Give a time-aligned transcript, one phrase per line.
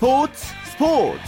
[0.00, 0.32] 스포츠
[0.64, 1.20] 스포츠.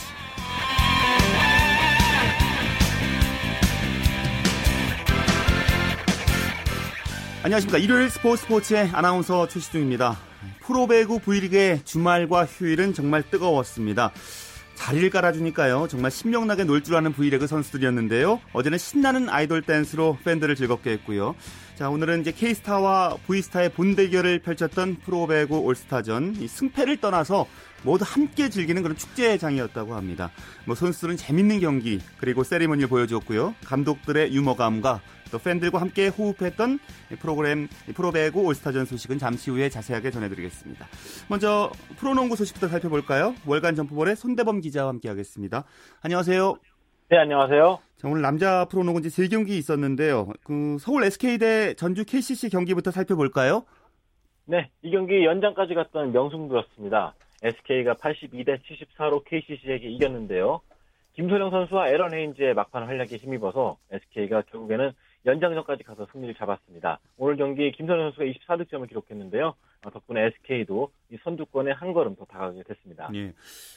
[7.42, 7.76] 안녕하십니까.
[7.76, 10.16] 일요일 스포츠 스포츠의 아나운서 최시중입니다.
[10.62, 14.10] 프로배구 V리그의 주말과 휴일은 정말 뜨거웠습니다.
[14.74, 15.88] 자리를 깔아주니까요.
[15.90, 18.40] 정말 신명나게 놀 줄 아는 V리그 선수들이었는데요.
[18.54, 21.34] 어제는 신나는 아이돌 댄스로 팬들을 즐겁게 했고요.
[21.76, 26.36] 자, 오늘은 이제 K스타와 V스타의 본대결을 펼쳤던 프로배구 올스타전.
[26.40, 27.46] 이 승패를 떠나서
[27.84, 30.30] 모두 함께 즐기는 그런 축제장이었다고 합니다.
[30.66, 33.54] 뭐 선수들은 재밌는 경기 그리고 세리머니를 보여주었고요.
[33.64, 35.00] 감독들의 유머감과
[35.32, 36.78] 또 팬들과 함께 호흡했던
[37.18, 40.86] 프로그램 프로배구 올스타전 소식은 잠시 후에 자세하게 전해드리겠습니다.
[41.28, 43.34] 먼저 프로농구 소식부터 살펴볼까요?
[43.46, 45.64] 월간 점프볼의 손대범 기자와 함께하겠습니다.
[46.02, 46.54] 안녕하세요.
[47.08, 47.78] 네, 안녕하세요.
[47.96, 50.28] 자, 오늘 남자 프로농구 이제 세 경기 있었는데요.
[50.44, 53.64] 그 서울 SK 대 전주 KCC 경기부터 살펴볼까요?
[54.44, 57.14] 네, 이 경기 연장까지 갔던 명승부였습니다.
[57.42, 60.60] SK가 82대 74로 KCC에게 이겼는데요.
[61.14, 64.92] 김소령 선수와 에런 헤인즈의 막판 활약에 힘입어서 SK가 결국에는
[65.26, 66.98] 연장전까지 가서 승리를 잡았습니다.
[67.16, 69.54] 오늘 경기 김선영 선수가 24득점을 기록했는데요.
[69.84, 73.10] 어, 덕분에 SK도 이 선두권에 한 걸음 더 다가가게 됐습니다.
[73.14, 73.32] 예.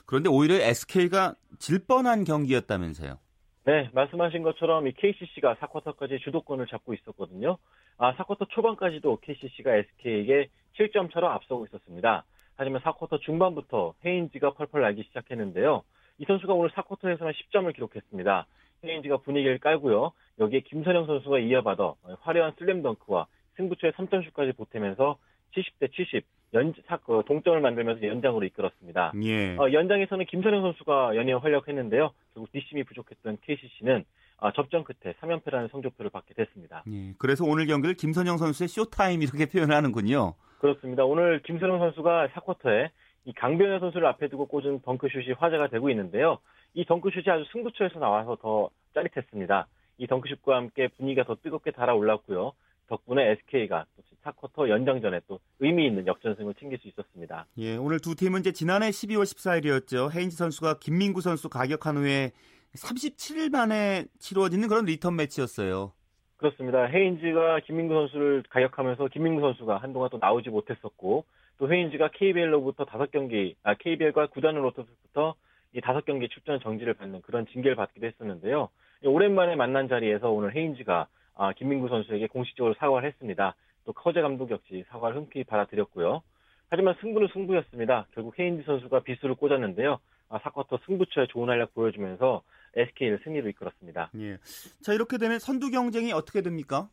[0.05, 3.17] 그런데 오히려 SK가 질 뻔한 경기였다면서요?
[3.65, 7.57] 네, 말씀하신 것처럼 이 KCC가 4쿼터까지 주도권을 잡고 있었거든요.
[7.97, 12.25] 아, 4쿼터 초반까지도 KCC가 SK에게 7점 차로 앞서고 있었습니다.
[12.55, 15.83] 하지만 4쿼터 중반부터 헤인지가 펄펄 날기 시작했는데요.
[16.17, 18.47] 이 선수가 오늘 4쿼터에서만 10점을 기록했습니다.
[18.83, 20.11] 헤인지가 분위기를 깔고요.
[20.39, 25.17] 여기에 김선영 선수가 이어받아 화려한 슬램덩크와 승부처의 3점슛까지 보태면서
[25.55, 26.73] 70대 70 연,
[27.05, 29.13] 그 동점을 만들면서 연장으로 이끌었습니다.
[29.23, 29.57] 예.
[29.57, 32.11] 어, 연장에서는 김선영 선수가 연이어 활약했는데요.
[32.33, 34.05] 결국 뒷심이 부족했던 KCC는
[34.37, 36.83] 어, 접전 끝에 3연패라는 성적표를 받게 됐습니다.
[36.89, 37.13] 예.
[37.17, 40.35] 그래서 오늘 경기를 김선영 선수의 쇼타임 이렇게 표현하는군요.
[40.65, 41.05] 그렇습니다.
[41.05, 42.89] 오늘 김선영 선수가 4쿼터에
[43.25, 46.39] 이 강병현 선수를 앞에 두고 꽂은 덩크슛이 화제가 되고 있는데요.
[46.73, 49.67] 이 덩크슛이 아주 승부처에서 나와서 더 짜릿했습니다.
[49.99, 52.53] 이 덩크슛과 함께 분위기가 더 뜨겁게 달아올랐고요.
[52.87, 57.45] 덕분에 SK가 또 4쿼터 연장전에 또 의미 있는 역전승을 챙길 수 있었습니다.
[57.59, 60.11] 예, 오늘 두 팀은 이제 지난해 12월 14일이었죠.
[60.11, 62.31] 헤인즈 선수가 김민구 선수 가격한 후에
[62.75, 65.93] 37일 만에 치루어지는 그런 리턴 매치였어요.
[66.37, 66.85] 그렇습니다.
[66.85, 71.23] 헤인즈가 김민구 선수를 가격하면서 김민구 선수가 한동안 또 나오지 못했었고
[71.57, 75.35] 또 헤인즈가 KBL로부터 5경기, 아, KBL과 구단으로부터
[75.73, 78.69] 이 5경기 출전 정지를 받는 그런 징계를 받기도 했었는데요.
[79.05, 83.55] 오랜만에 만난 자리에서 오늘 헤인즈가 아, 김민구 선수에게 공식적으로 사과를 했습니다.
[83.85, 86.21] 또 허재 감독 역시 사과를 흔쾌히 받아들였고요.
[86.69, 88.07] 하지만 승부는 승부였습니다.
[88.13, 89.99] 결국 헤인즈 선수가 비수를 꽂았는데요.
[90.29, 92.41] 아, 사쿼터 승부처에 좋은 활약 보여주면서
[92.75, 94.11] SK를 승리로 이끌었습니다.
[94.19, 94.37] 예.
[94.81, 96.89] 자 이렇게 되면 선두 경쟁이 어떻게 됩니까?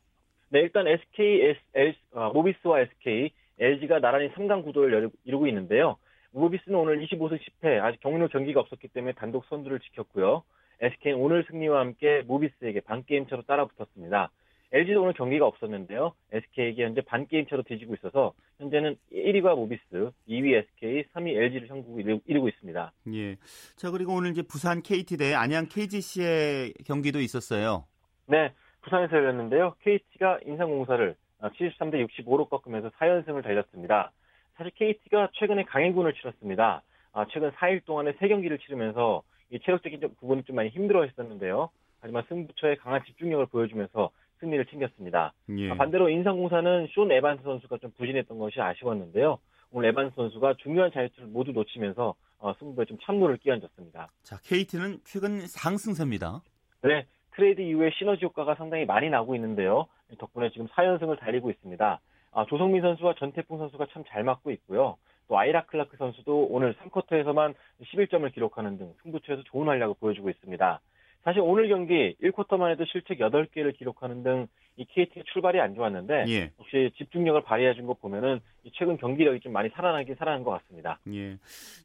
[0.50, 5.96] 네, 일단 SK, S, L, 어, 모비스와 SK, LG가 나란히 3강 구도를 이루고 있는데요.
[6.32, 10.42] 모비스는 오늘 25승 10패, 아직 경로 경기가 없었기 때문에 단독 선두를 지켰고요.
[10.80, 14.30] SK는 오늘 승리와 함께 모비스에게 반게임 차로 따라붙었습니다.
[14.72, 16.14] LG도 오늘 경기가 없었는데요.
[16.32, 22.48] SK에게 현재 반게임 차로 뒤지고 있어서 현재는 1위가 모비스, 2위 SK, 3위 LG를 형국고 이루고
[22.48, 22.92] 있습니다.
[23.12, 23.36] 예.
[23.76, 27.84] 자, 그리고 오늘 이제 부산 KT 대 안양 KGC의 경기도 있었어요.
[28.26, 28.52] 네.
[28.80, 29.74] 부산에서 열렸는데요.
[29.82, 34.10] KT가 인상공사를 73대 65로 꺾으면서 4연승을 달렸습니다.
[34.56, 36.82] 사실 KT가 최근에 강행군을 치렀습니다.
[37.12, 41.68] 아, 최근 4일 동안에 3경기를 치르면서 이 체력적인 부분이 좀 많이 힘들어 했었는데요.
[42.00, 44.10] 하지만 승부처에 강한 집중력을 보여주면서
[44.42, 45.32] 승리를 챙겼습니다.
[45.56, 45.70] 예.
[45.70, 49.38] 아, 반대로 인삼공사는 숀 에반스 선수가 좀 부진했던 것이 아쉬웠는데요.
[49.70, 54.08] 오늘 에반스 선수가 중요한 자유투를 모두 놓치면서 어, 승부에 좀 찬물을 끼얹었습니다.
[54.24, 56.42] 자, KT는 최근 상승세입니다.
[56.82, 59.86] 네, 트레이드 이후에 시너지 효과가 상당히 많이 나고 있는데요.
[60.18, 62.00] 덕분에 지금 4연승을 달리고 있습니다.
[62.32, 64.96] 아, 조성민 선수와 전태풍 선수가 참 잘 맞고 있고요.
[65.28, 67.54] 또 아이라 클라크 선수도 오늘 3쿼터에서만
[67.84, 70.80] 11점을 기록하는 등 승부처에서 좋은 활약을 보여주고 있습니다.
[71.24, 74.46] 사실 오늘 경기 1쿼터만 해도 실책 8개를 기록하는 등
[74.78, 76.50] 이 KT가 출발이 안 좋았는데 예.
[76.58, 78.40] 역시 집중력을 발휘해 준 거 보면은
[78.72, 80.98] 최근 경기력이 좀 많이 살아나긴 살아난 것 같습니다.
[81.12, 81.36] 예.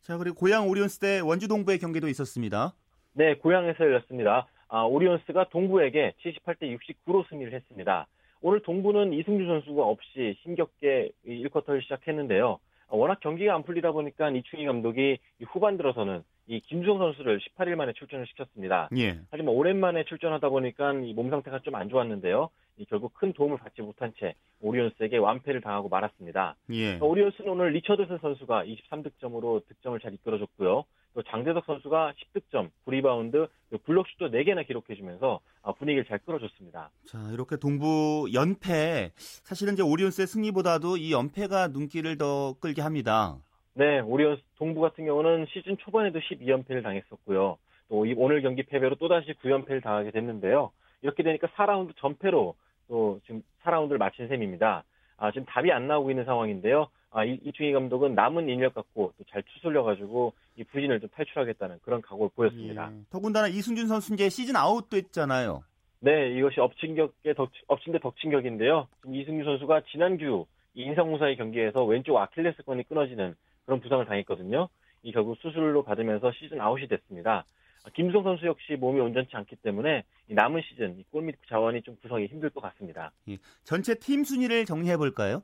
[0.04, 2.74] 자 그리고 고양 오리온스 대 원주 동부의 경기도 있었습니다.
[3.12, 4.48] 네, 고양에서 열렸습니다.
[4.70, 8.08] 아, 오리온스가 동부에게 78대 69로 승리를 했습니다.
[8.40, 12.58] 오늘 동부는 이승주 선수가 없이 힘겹게 1쿼터를 시작했는데요.
[12.90, 15.18] 워낙 경기가 안 풀리다 보니까 이충희 감독이
[15.50, 18.90] 후반 들어서는 이 김주성 선수를 18일 만에 출전을 시켰습니다.
[18.98, 19.20] 예.
[19.32, 22.50] 하지만 오랜만에 출전하다 보니까 이 몸 상태가 좀 안 좋았는데요.
[22.90, 26.56] 결국 큰 도움을 받지 못한 채 오리온스에게 완패를 당하고 말았습니다.
[26.72, 26.98] 예.
[27.00, 30.86] 오리온스는 오늘 리처드슨 선수가 23득점으로 득점을 잘 이끌어줬고요.
[31.16, 33.50] 또 장재석 선수가 10득점, 9리바운드,
[33.84, 36.92] 블록슛도 4개나 기록해주면서 아, 분위기를 잘 끌어줬습니다.
[37.08, 43.38] 자, 이렇게 동부 연패, 사실은 이제 오리온스의 승리보다도 이 연패가 눈길을 더 끌게 합니다.
[43.78, 47.60] 네, 오리온스 동부 같은 경우는 시즌 초반에도 12연패를 당했었고요.
[47.90, 50.72] 또 오늘 경기 패배로 또다시 9연패를 당하게 됐는데요.
[51.04, 52.56] 이렇게 되니까 4라운드 전패로
[52.88, 54.84] 또 지금 4라운드를 마친 셈입니다.
[55.18, 56.88] 아, 지금 답이 안 나오고 있는 상황인데요.
[57.12, 62.02] 아, 이, 이충희 감독은 남은 인력 갖고 또 잘 추슬려가지고 이 부진을 좀 탈출하겠다는 그런
[62.02, 62.90] 각오를 보였습니다.
[62.92, 62.98] 예.
[63.12, 65.64] 더군다나 이승준 선수 이제 시즌 아웃도 했잖아요.
[66.00, 68.88] 네, 이것이 엎친격의 덕, 엎친 데 덕친격인데요.
[69.02, 73.36] 지금 이승준 선수가 지난주 인상무사의 경기에서 왼쪽 아킬레스건이 끊어지는
[73.68, 74.70] 그런 부상을 당했거든요.
[75.04, 77.46] 이 결국 수술로 받으면서 시즌 아웃이 됐습니다.
[77.94, 82.62] 김성 선수 역시 몸이 온전치 않기 때문에 남은 시즌 골밑 자원이 좀 구성이 힘들 것
[82.62, 83.12] 같습니다.
[83.30, 85.44] 예, 전체 팀 순위를 정리해 볼까요?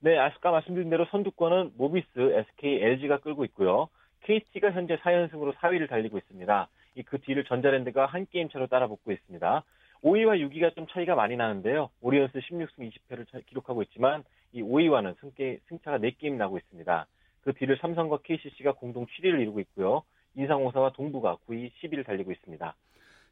[0.00, 3.88] 네, 아까 말씀드린 대로 선두권은 모비스, SK, LG가 끌고 있고요.
[4.22, 6.68] KT가 현재 4연승으로 4위를 달리고 있습니다.
[7.06, 9.64] 그 뒤를 전자랜드가 한 게임 차로 따라붙고 있습니다.
[10.02, 11.90] 5위와 6위가 좀 차이가 많이 나는데요.
[12.00, 14.22] 오리온스 16승 20패를 기록하고 있지만
[14.52, 17.06] 이 5위와는 승계, 승차가 4게임 나고 있습니다.
[17.44, 20.02] 그 뒤를 삼성과 KCC가 공동 7위를 이루고 있고요.
[20.34, 22.74] 인상공사와 동부가 9위, 10위를 달리고 있습니다.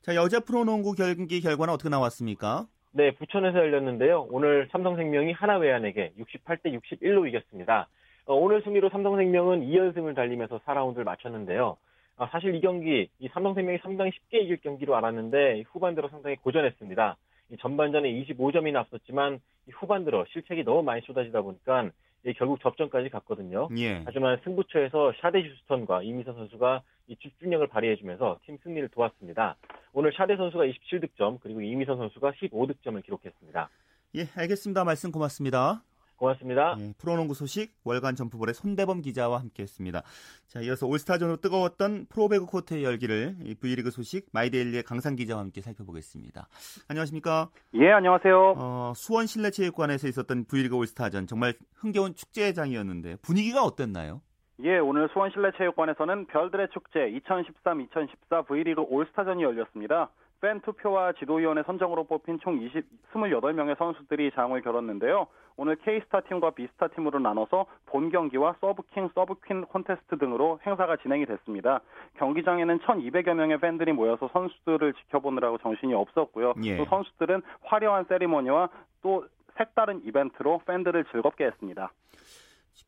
[0.03, 2.67] 자, 여자 프로농구 경기 결과는 어떻게 나왔습니까?
[2.93, 4.29] 네, 부천에서 열렸는데요.
[4.31, 7.89] 오늘 삼성생명이 하나외환에게 68대 61로 이겼습니다.
[8.27, 11.79] 어, 오늘 승리로 삼성생명은 2연승을 달리면서 4라운드를 마쳤는데요.
[12.19, 17.17] 아, 사실 이 경기, 이 삼성생명이 상당히 쉽게 이길 경기로 알았는데 후반 들어 상당히 고전했습니다.
[17.61, 19.41] 전반전에 25점이나 앞섰지만
[19.73, 21.91] 후반 들어 실책이 너무 많이 쏟아지다 보니까
[22.37, 23.69] 결국 접전까지 갔거든요.
[23.79, 24.03] 예.
[24.05, 29.57] 하지만 승부처에서 샤데 휴스턴과 이미선 선수가 이 집중력을 발휘해주면서 팀 승리를 도왔습니다.
[29.93, 33.69] 오늘 샤데 선수가 27득점 그리고 이미선 선수가 15득점을 기록했습니다.
[34.17, 34.85] 예, 알겠습니다.
[34.85, 35.83] 말씀 고맙습니다.
[36.23, 36.77] 고맙습니다.
[36.79, 40.03] 예, 프로농구 소식 월간 점프볼의 손대범 기자와 함께했습니다.
[40.47, 46.47] 자, 이어서 올스타전으로 뜨거웠던 프로배구 코트의 열기를 V리그 소식 마이데일리의 강상 기자와 함께 살펴보겠습니다.
[46.89, 47.51] 안녕하십니까?
[47.75, 48.55] 예, 안녕하세요.
[48.57, 54.21] 어, 수원 실내체육관에서 있었던 V리그 올스타전 정말 흥겨운 축제장이었는데 분위기가 어땠나요?
[54.63, 60.11] 예, 오늘 수원 실내체육관에서는 별들의 축제 2013-2014 V리그 올스타전이 열렸습니다.
[60.43, 65.29] 팬 투표와 지도위원회 선정으로 뽑힌 총 20, 28명의 선수들이 장을 겨뤘는데요.
[65.57, 71.81] 오늘 K스타 팀과 B스타 팀으로 나눠서 본 경기와 서브킹, 서브퀸 콘테스트 등으로 행사가 진행이 됐습니다.
[72.19, 76.55] 경기장에는 1,200여 명의 팬들이 모여서 선수들을 지켜보느라고 정신이 없었고요.
[76.65, 76.77] 예.
[76.77, 78.69] 또 선수들은 화려한 세리머니와
[79.03, 79.25] 또
[79.57, 81.93] 색다른 이벤트로 팬들을 즐겁게 했습니다.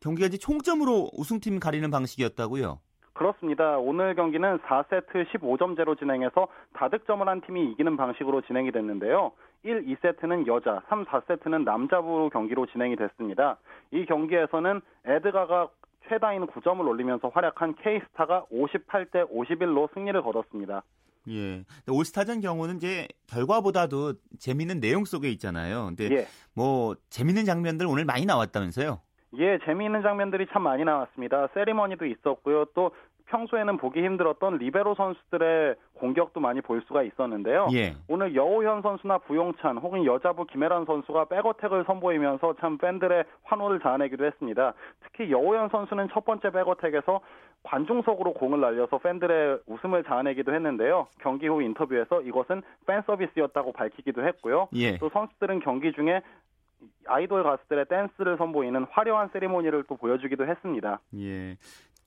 [0.01, 2.79] 경기가 이제 총점으로 우승팀 가리는 방식이었다고요?
[3.15, 3.77] 그렇습니다.
[3.77, 9.31] 오늘 경기는 4세트 15점제로 진행해서 다득점을 한 팀이 이기는 방식으로 진행이 됐는데요.
[9.63, 13.57] 1, 2세트는 여자, 3, 4세트는 남자부 경기로 진행이 됐습니다.
[13.91, 15.69] 이 경기에서는 에드가가
[16.09, 20.83] 최다인 9점을 올리면서 활약한 K스타가 58대 51로 승리를 거뒀습니다.
[21.29, 21.63] 예.
[21.89, 25.85] 올스타전 경우는 이제 결과보다도 재밌는 내용 속에 있잖아요.
[25.85, 26.27] 근데 예.
[26.53, 28.99] 뭐 재밌는 장면들 오늘 많이 나왔다면서요?
[29.37, 31.47] 예, 재미있는 장면들이 참 많이 나왔습니다.
[31.53, 32.65] 세리머니도 있었고요.
[32.73, 32.91] 또
[33.27, 37.67] 평소에는 보기 힘들었던 리베로 선수들의 공격도 많이 볼 수가 있었는데요.
[37.73, 37.93] 예.
[38.07, 44.73] 오늘 여우현 선수나 부용찬 혹은 여자부 김혜란 선수가 백어택을 선보이면서 참 팬들의 환호를 자아내기도 했습니다.
[45.03, 47.21] 특히 여오현 선수는 첫 번째 백어택에서
[47.63, 51.07] 관중석으로 공을 날려서 팬들의 웃음을 자아내기도 했는데요.
[51.19, 54.67] 경기 후 인터뷰에서 이것은 팬 서비스였다고 밝히기도 했고요.
[54.75, 54.97] 예.
[54.97, 56.21] 또 선수들은 경기 중에
[57.07, 60.99] 아이돌 가수들의 댄스를 선보이는 화려한 세리머니를 또 보여주기도 했습니다.
[61.17, 61.55] 예.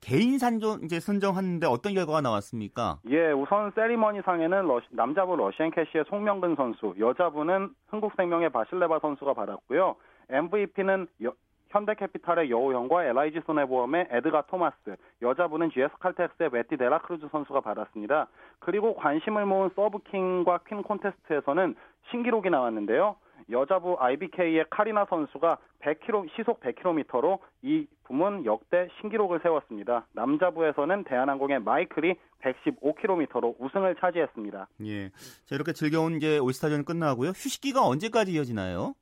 [0.01, 2.99] 개인상 이제 선정하는데 어떤 결과가 나왔습니까?
[3.09, 9.95] 예, 우선 세리머니 상에는 러시, 남자부 러시앤캐시의 송명근 선수, 여자부는 흥국생명의 바실레바 선수가 받았고요.
[10.29, 11.33] MVP는 여,
[11.69, 18.27] 현대캐피탈의 여오현과 LIG 손해보험의 에드가 토마스, 여자부는 GS 칼텍스의 베띠 데라크루즈 선수가 받았습니다.
[18.59, 21.75] 그리고 관심을 모은 서브킹과 퀸 콘테스트에서는
[22.09, 23.15] 신기록이 나왔는데요.
[23.51, 30.05] 여자부 IBK의 카리나 선수가 100km, 시속 100km로 이 부문 역대 신기록을 세웠습니다.
[30.13, 34.67] 남자부에서는 대한항공의 마이클이 115km로 우승을 차지했습니다.
[34.85, 35.09] 예.
[35.09, 37.29] 자, 이렇게 즐거운 이제 올스타전 끝나고요.
[37.29, 38.93] 휴식기가 언제까지 이어지나요?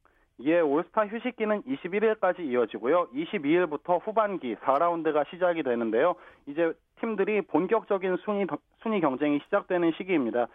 [0.41, 3.07] 예, 올스타 휴식기는 21일까지 이어지고요.
[3.13, 6.15] 22일부터 후반기 4라운드가 시작이 되는데요.
[6.45, 8.45] 이제 팀들이 본격적인 순위
[8.83, 10.47] 순위 경쟁이 시작되는 시기입니다.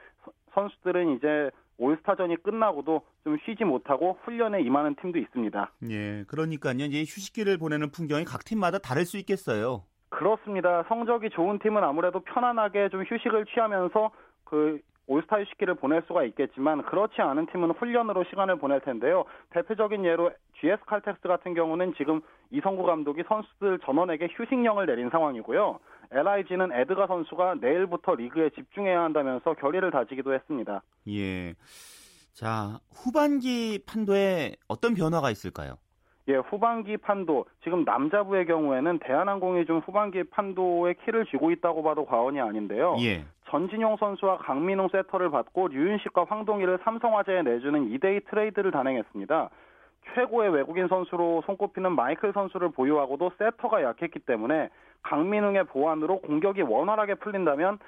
[0.54, 1.50] 선수들은 이제
[1.82, 5.70] 올스타전이 끝나고도 좀 쉬지 못하고 훈련에 임하는 팀도 있습니다.
[5.90, 6.74] 예, 그러니까요.
[6.74, 9.82] 이제 휴식기를 보내는 풍경이 각 팀마다 다를 수 있겠어요.
[10.10, 10.84] 그렇습니다.
[10.88, 14.10] 성적이 좋은 팀은 아무래도 편안하게 좀 휴식을 취하면서
[14.44, 19.24] 그 올스타 휴식기를 보낼 수가 있겠지만 그렇지 않은 팀은 훈련으로 시간을 보낼 텐데요.
[19.50, 22.20] 대표적인 예로 GS 칼텍스 같은 경우는 지금
[22.50, 25.80] 이성구 감독이 선수들 전원에게 휴식령을 내린 상황이고요.
[26.12, 30.82] LIG는 에드가 선수가 내일부터 리그에 집중해야 한다면서 결의를 다지기도 했습니다.
[31.08, 31.54] 예.
[32.32, 35.76] 자, 후반기 판도에 어떤 변화가 있을까요?
[36.28, 42.40] 예, 후반기 판도 지금 남자부의 경우에는 대한항공이 좀 후반기 판도에 키를 쥐고 있다고 봐도 과언이
[42.40, 42.96] 아닌데요.
[43.00, 43.24] 예.
[43.50, 49.50] 전진용 선수와 강민웅 세터를 받고 류윤식과 황동희를 삼성화재에 내주는 2대2 트레이드를 단행했습니다.
[50.14, 54.70] 최고의 외국인 선수로 손꼽히는 마이클 선수를 보유하고도 세터가 약했기 때문에
[55.02, 57.78] 강민웅의 보완으로 공격이 원활하게 풀린다면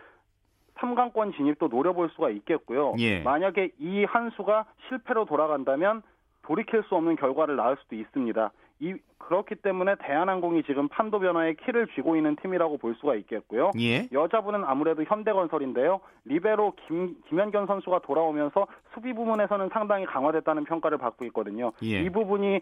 [0.77, 2.95] 3강권 진입도 노려볼 수가 있겠고요.
[2.99, 3.21] 예.
[3.21, 6.03] 만약에 이 한 수가 실패로 돌아간다면
[6.43, 8.51] 돌이킬 수 없는 결과를 낳을 수도 있습니다.
[8.81, 13.71] 이, 그렇기 때문에 대한항공이 지금 판도 변화에 키를 쥐고 있는 팀이라고 볼 수가 있겠고요.
[13.79, 14.09] 예.
[14.13, 16.01] 여자부는 아무래도 현대건설인데요.
[16.27, 21.73] 리베로 김, 김현견 선수가 돌아오면서 수비 부분에서는 상당히 강화됐다는 평가를 받고 있거든요.
[21.85, 22.03] 예.
[22.03, 22.61] 이 부분이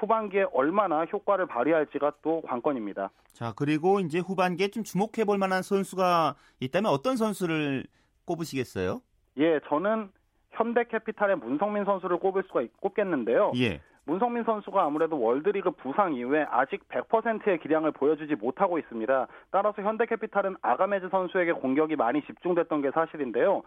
[0.00, 3.10] 후반기에 얼마나 효과를 발휘할지가 또 관건입니다.
[3.32, 7.84] 자, 그리고 이제 후반기에 좀 주목해 볼 만한 선수가 있다면 어떤 선수를
[8.24, 9.00] 꼽으시겠어요?
[9.38, 10.10] 예, 저는
[10.52, 13.52] 현대캐피탈의 문성민 선수를 꼽을 수가 있, 꼽겠는데요.
[13.56, 13.80] 예.
[14.04, 19.26] 문성민 선수가 아무래도 월드리그 부상 이후에 아직 100%의 기량을 보여주지 못하고 있습니다.
[19.50, 23.62] 따라서 현대캐피탈은 아가메즈 선수에게 공격이 많이 집중됐던 게 사실인데요.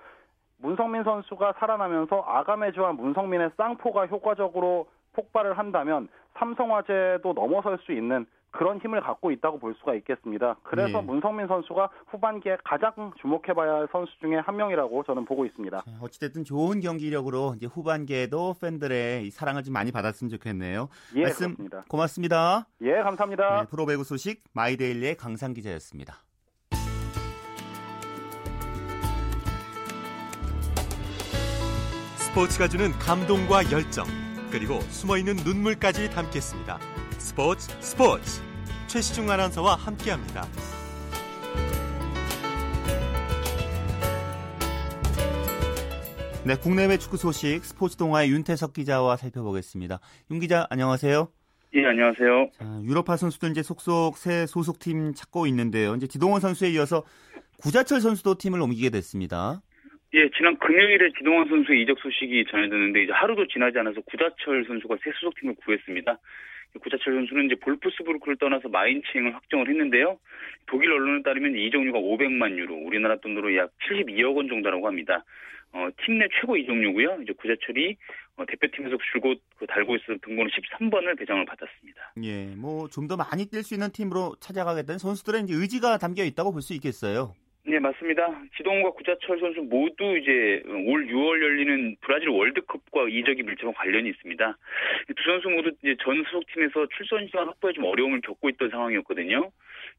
[0.57, 9.01] 문성민 선수가 살아나면서 아가메즈와 문성민의 쌍포가 효과적으로 폭발을 한다면 삼성화재도 넘어설 수 있는 그런 힘을
[9.01, 10.55] 갖고 있다고 볼 수가 있겠습니다.
[10.61, 11.01] 그래서 네.
[11.01, 15.83] 문성민 선수가 후반기에 가장 주목해봐야 할 선수 중에 한 명이라고 저는 보고 있습니다.
[15.99, 20.87] 어찌됐든 좋은 경기력으로 이제 후반기에도 팬들의 사랑을 좀 많이 받았으면 좋겠네요.
[21.15, 21.83] 예, 말씀 그렇습니다.
[21.87, 22.67] 고맙습니다.
[22.81, 23.61] 예, 감사합니다.
[23.61, 26.13] 네, 프로배구 소식 마이데일리의 강상 기자였습니다.
[32.17, 34.05] 스포츠가 주는 감동과 열정
[34.53, 36.77] 그리고 숨어있는 눈물까지 담겠습니다.
[37.17, 38.39] 스포츠 스포츠
[38.85, 40.45] 최시중 아나운서와 함께합니다.
[46.45, 49.99] 네, 국내외 축구 소식 스포츠 동아의 윤태석 기자와 살펴보겠습니다.
[50.29, 51.29] 윤 기자 안녕하세요.
[51.73, 52.49] 예, 안녕하세요.
[52.53, 55.95] 자, 유럽파 선수들 이제 속속 새 소속팀 찾고 있는데요.
[55.95, 57.01] 이제 지동원 선수에 이어서
[57.57, 59.63] 구자철 선수도 팀을 옮기게 됐습니다.
[60.15, 65.11] 예, 지난 금요일에 지동원 선수의 이적 소식이 전해졌는데 이제 하루도 지나지 않아서 구자철 선수가 새
[65.19, 66.17] 소속팀을 구했습니다.
[66.81, 70.19] 구자철 선수는 이제 볼프스부르크를 떠나서 마인츠행을 확정을 했는데요.
[70.67, 75.23] 독일 언론에 따르면 이적료가 500만 유로, 우리나라 돈으로 약 72억 원 정도라고 합니다.
[75.71, 77.19] 어, 팀 내 최고 이적료고요.
[77.23, 77.97] 이제 구자철이
[78.37, 82.13] 어, 대표팀에서 줄곧 그 달고 있었던 등번호 13번을 배정을 받았습니다.
[82.23, 86.51] 예, 뭐 좀 더 많이 뛸 수 있는 팀으로 찾아가겠다는 선수들의 이제 의지가 담겨 있다고
[86.51, 87.33] 볼 수 있겠어요.
[87.65, 88.27] 네, 맞습니다.
[88.57, 94.57] 지동원과 구자철 선수 모두 이제 올 6월 열리는 브라질 월드컵과 이적이 밀접한 관련이 있습니다.
[95.15, 99.49] 두 선수 모두 이제 전 소속팀에서 출전 시간 확보에 좀 어려움을 겪고 있던 상황이었거든요.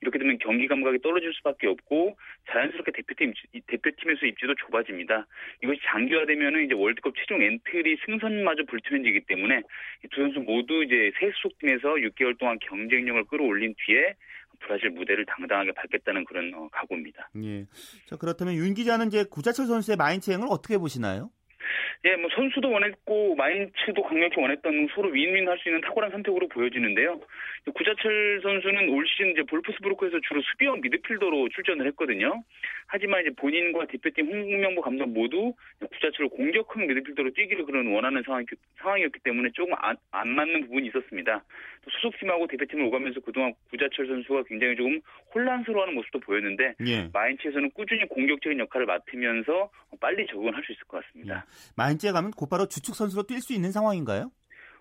[0.02, 2.18] 이렇게 되면 경기 감각이 떨어질 수밖에 없고
[2.50, 3.32] 자연스럽게 대표팀
[3.66, 5.26] 대표팀에서 입지도 좁아집니다.
[5.62, 9.62] 이것이 장기화되면은 이제 월드컵 최종 엔트리 승선마저 불투명해지기 때문에
[10.10, 14.14] 두 선수 모두 이제 새 소속팀에서 6개월 동안 경쟁력을 끌어올린 뒤에
[14.64, 17.30] 브라질 무대를 당당하게 밟겠다는 그런 어, 각오입니다.
[17.42, 17.66] 예.
[18.06, 21.30] 자 그렇다면 윤 기자는 이제 구자철 선수의 마인츠행을 어떻게 보시나요?
[22.06, 27.18] 예, 뭐 선수도 원했고 마인츠도 강력히 원했던 서로 윈윈할 수 있는 탁월한 선택으로 보여지는데요.
[27.74, 32.42] 구자철 선수는 올 시즌 이제 볼프스부르크에서 주로 수비형 미드필더로 출전을 했거든요.
[32.88, 38.44] 하지만 이제 본인과 대표팀 홍명보 감독 모두 구자철을 공격형 미드필더로 뛰기를 그런 원하는 상황,
[38.76, 41.42] 상황이었기 때문에 조금 안, 안 맞는 부분이 있었습니다.
[41.84, 45.00] 또 소속팀하고 대표팀을 오가면서 그동안 구자철 선수가 굉장히 조금
[45.34, 47.08] 혼란스러워하는 모습도 보였는데 예.
[47.12, 51.36] 마인츠에서는 꾸준히 공격적인 역할을 맡으면서 빨리 적응할 수 있을 것 같습니다.
[51.36, 51.72] 예.
[51.76, 54.30] 마인츠에 가면 곧바로 주축 선수로 뛸 수 있는 상황인가요?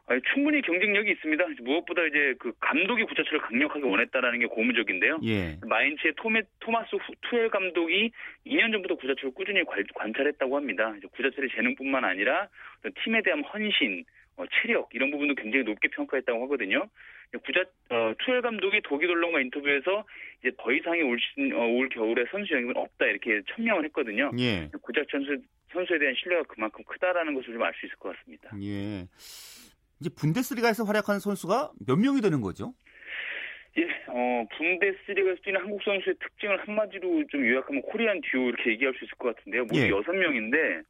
[0.06, 1.46] 아니, 충분히 경쟁력이 있습니다.
[1.62, 5.20] 무엇보다 이제 그 감독이 구자철을 강력하게 원했다라는 게 고무적인데요.
[5.24, 5.58] 예.
[5.66, 6.90] 마인츠의 토메, 토마스
[7.22, 8.12] 투엘 감독이
[8.46, 10.94] 2년 전부터 구자철을 꾸준히 관 찰했다고 합니다.
[11.16, 12.50] 구자철의 재능뿐만 아니라
[13.04, 14.04] 팀에 대한 헌신,
[14.38, 16.88] 어, 체력 이런 부분도 굉장히 높게 평가했다고 하거든요.
[17.46, 20.06] 구자 어, 투엘 감독이 독일 언론과 인터뷰에서
[20.42, 24.32] 이제 더 이상의 올, 시, 어, 올 겨울에 선수 영입은 없다 이렇게 천명을 했거든요.
[24.40, 24.70] 예.
[24.82, 28.50] 구자철 선수, 선수에 대한 신뢰가 그만큼 크다라는 것을 좀 알 수 있을 것 같습니다.
[28.62, 29.08] 예.
[30.00, 32.74] 이제 분데스리가에서 활약하는 선수가 몇 명이 되는 거죠?
[33.78, 39.06] 예, 어, 분데스리가에서 뛰는 한국 선수의 특징을 한마디로 좀 요약하면 코리안 듀오 이렇게 얘기할 수
[39.06, 39.64] 있을 것 같은데요.
[39.64, 39.90] 모두 예.
[39.90, 40.84] 6명인데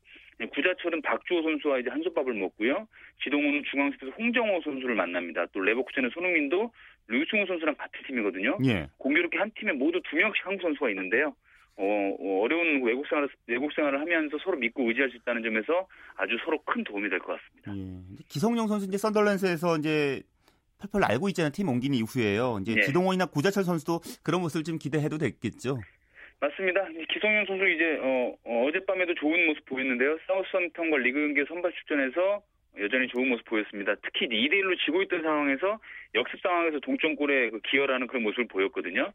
[0.52, 2.88] 구자철은 박주호 선수와 이제 한솥밥을 먹고요.
[3.24, 5.46] 지동호는 중앙수에서 홍정호 선수를 만납니다.
[5.54, 6.72] 또 레버쿠젠의 손흥민도
[7.08, 8.58] 류승호 선수랑 같은 팀이거든요.
[8.66, 8.88] 예.
[8.98, 11.36] 공교롭게 한 팀에 모두 두 명씩 한국 선수가 있는데요.
[11.76, 11.84] 어,
[12.20, 16.62] 어 려운 외국 생활 외국 생활을 하면서 서로 믿고 의지할 수 있다는 점에서 아주 서로
[16.64, 17.76] 큰 도움이 될 것 같습니다.
[17.76, 18.24] 예.
[18.28, 20.22] 기성용 선수 이제 썬덜랜스에서 이제
[20.80, 21.52] 펄펄 알고 있잖아요.
[21.52, 22.60] 팀 옮긴 이후에요.
[22.62, 22.82] 이제 예.
[22.82, 25.80] 지동호이나 구자철 선수도 그런 모습을 좀 기대해도 됐겠죠.
[26.44, 26.86] 맞습니다.
[27.10, 30.18] 기성용 선수 이제 어, 어 젯밤에도 좋은 모습 보였는데요.
[30.28, 32.42] 사우스햄턴과 리그 경기 선발 출전해서
[32.80, 33.96] 여전히 좋은 모습 보였습니다.
[34.02, 35.80] 특히 2대 1로 지고 있던 상황에서
[36.16, 39.14] 역습 상황에서 동점골에 그 기여라는 그런 모습을 보였거든요.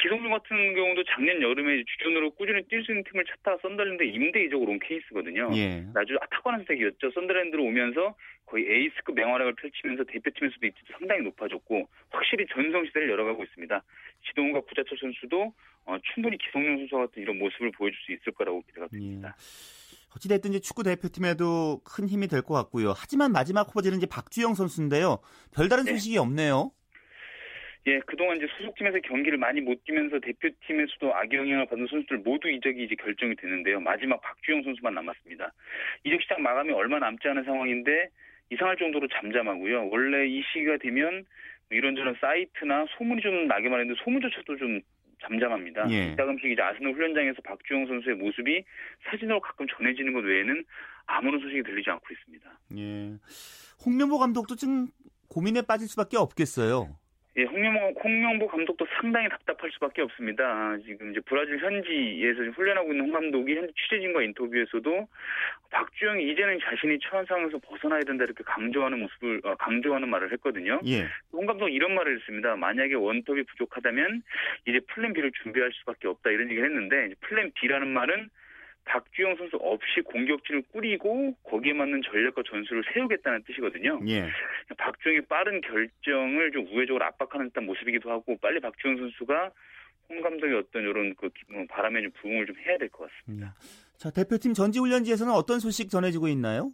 [0.00, 4.70] 기성준 같은 경우도 작년 여름에 주전으로 꾸준히 뛸 수 있는 팀을 찾다가 썬더랜드 임대 이적으로
[4.70, 5.50] 온 케이스거든요.
[5.54, 5.84] 예.
[5.94, 7.10] 아주 탁월한 선택이었죠.
[7.10, 8.14] 썬더랜드로 오면서
[8.46, 13.82] 거의 에이스급 맹활약을 펼치면서 대표팀에서도 입지도 상당히 높아졌고 확실히 전성 시대를 열어가고 있습니다.
[14.42, 18.88] 지동훈과 구자철 선수도 어, 충분히 기성용 선수와 같은 이런 모습을 보여줄 수 있을 거라고 기대가
[18.88, 19.36] 됩니다.
[19.38, 19.92] 예.
[20.16, 22.92] 어찌됐든 이제 축구 대표팀에도 큰 힘이 될 것 같고요.
[22.94, 25.18] 하지만 마지막 후보지는 이제 박주영 선수인데요.
[25.54, 25.92] 별다른 네.
[25.92, 26.20] 소식이 네.
[26.20, 26.70] 없네요.
[27.86, 32.94] 예, 그동안 이제 소속팀에서 경기를 많이 못 뛰면서 대표팀에서도 악영향을 받은 선수들 모두 이적이 이제
[32.94, 33.80] 결정이 되는데요.
[33.80, 35.52] 마지막 박주영 선수만 남았습니다.
[36.04, 38.08] 이적 시장 마감이 얼마 남지 않은 상황인데
[38.50, 39.88] 이상할 정도로 잠잠하고요.
[39.88, 41.24] 원래 이 시기가 되면
[41.74, 44.80] 이런저런 사이트나 소문이 좀 나게 말했는데 소문조차도 좀
[45.22, 45.88] 잠잠합니다.
[45.90, 46.14] 예.
[46.16, 48.64] 가끔씩 이제 아스널 훈련장에서 박주영 선수의 모습이
[49.08, 50.64] 사진으로 가끔 전해지는 것 외에는
[51.06, 52.50] 아무런 소식이 들리지 않고 있습니다.
[52.78, 53.18] 예.
[53.84, 54.88] 홍명보 감독도 좀
[55.28, 56.96] 고민에 빠질 수밖에 없겠어요.
[57.38, 60.44] 예, 홍명보, 홍명보 감독도 상당히 답답할 수밖에 없습니다.
[60.44, 65.08] 아, 지금 이제 브라질 현지에서 훈련하고 있는 홍 감독이 현지 취재진과 인터뷰에서도
[65.70, 70.80] 박주영이 이제는 자신이 처한 상황에서 벗어나야 된다 이렇게 강조하는 모습을 어, 강조하는 말을 했거든요.
[70.84, 71.06] 예.
[71.32, 72.56] 홍 감독 이런 말을 했습니다.
[72.56, 74.22] 만약에 원톱이 부족하다면
[74.66, 78.28] 이제 플랜 B를 준비할 수밖에 없다 이런 얘기를 했는데 플랜 B라는 말은
[78.84, 84.00] 박주영 선수 없이 공격진을 꾸리고 거기에 맞는 전략과 전술을 세우겠다는 뜻이거든요.
[84.08, 84.28] 예.
[84.76, 89.50] 박주영의 빠른 결정을 좀 우회적으로 압박하는 듯한 모습이기도 하고 빨리 박주영 선수가
[90.08, 93.54] 홍 감독의 어떤 이런 그뭐 바람에 좀 부응을 좀 해야 될 것 같습니다.
[93.96, 96.72] 자 대표팀 전지훈련지에서는 어떤 소식 전해지고 있나요?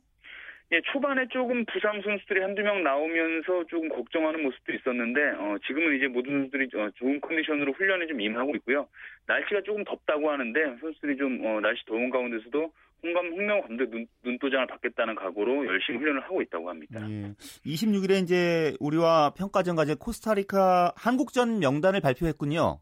[0.70, 6.08] 예, 초반에 조금 부상 선수들이 한두 명 나오면서 조금 걱정하는 모습도 있었는데, 어, 지금은 이제
[6.08, 8.86] 모든 선수들이 어, 좋은 컨디션으로 훈련에 좀 임하고 있고요.
[9.26, 12.70] 날씨가 조금 덥다고 하는데, 선수들이 좀, 어, 날씨 더운 가운데서도
[13.02, 17.00] 홍감, 홍명 감독 눈, 눈도장을 받겠다는 각오로 열심히 훈련을 하고 있다고 합니다.
[17.08, 17.32] 예.
[17.64, 22.80] 26일에 이제 우리와 평가전과 이제 코스타리카 한국전 명단을 발표했군요.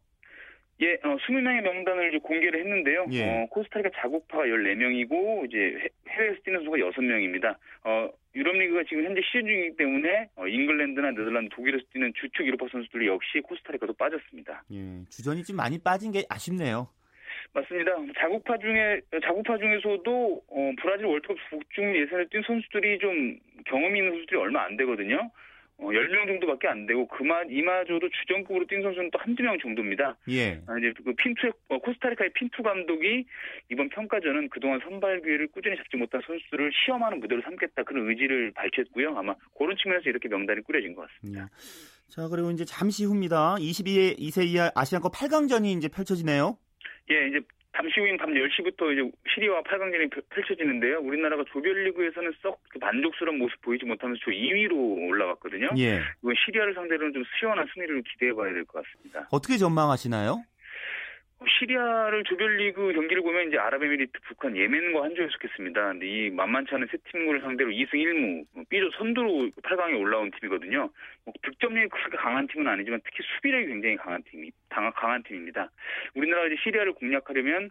[0.82, 3.06] 예, 어, 20명의 명단을 이제 공개를 했는데요.
[3.12, 3.24] 예.
[3.24, 7.56] 어, 코스타리카 자국파가 14명이고 이제 해외에서 뛰는 선수가 6명입니다.
[7.84, 13.06] 어, 유럽리그가 지금 현재 시즌 중이기 때문에 어, 잉글랜드나 네덜란드, 독일에서 뛰는 주축 유럽파 선수들이
[13.06, 14.64] 역시 코스타리카도 빠졌습니다.
[14.72, 16.88] 예, 주전이 좀 많이 빠진 게 아쉽네요.
[17.54, 17.92] 맞습니다.
[18.18, 24.36] 자국파 중에 자국파 중에서도 어, 브라질 월드컵 북중 예선에 뛴 선수들이 좀 경험이 있는 선수들이
[24.38, 25.30] 얼마 안 되거든요.
[25.78, 30.16] 어, 10명 정도밖에 안 되고 그마 이마저도 주전급으로 뛴 선수는 또 한두 명 정도입니다.
[30.30, 30.62] 예.
[30.66, 33.26] 아, 이제 그 핀투 어, 코스타리카의 핀투 감독이
[33.70, 39.16] 이번 평가전은 그동안 선발 기회를 꾸준히 잡지 못한 선수들을 시험하는 무대로 삼겠다 그런 의지를 밝혔고요.
[39.18, 41.42] 아마 그런 측면에서 이렇게 명단이 꾸려진 것 같습니다.
[41.42, 41.46] 예.
[42.08, 43.56] 자, 그리고 이제 잠시 후입니다.
[43.56, 46.56] 22세 2세 이하 아시안컵 8강전이 이제 펼쳐지네요.
[47.10, 47.40] 예, 이제
[47.76, 50.98] 잠시 후인 밤 10시부터 이제 시리와 8강전이 펼쳐지는데요.
[51.00, 54.72] 우리나라가 조별리그에서는 썩 만족스러운 모습 보이지 못하면서 조 2위로
[55.08, 55.68] 올라왔거든요.
[55.78, 56.00] 예.
[56.22, 59.28] 이건 시리아를 상대로는 좀 시원한 승리를 기대해 봐야 될 것 같습니다.
[59.30, 60.42] 어떻게 전망하시나요?
[61.44, 65.88] 시리아를 조별리그 경기를 보면 이제 아랍에미리트, 북한, 예멘과 한조에 속했습니다.
[65.92, 70.90] 근데 이 만만치 않은 세 팀을 상대로 2승 1무, B조 선두로 8강에 올라온 팀이거든요.
[71.24, 75.70] 뭐 득점력이 그렇게 강한 팀은 아니지만 특히 수비력이 굉장히 강한 팀이, 강한 팀입니다.
[76.14, 77.68] 우리나라가 이제 시리아를 공략하려면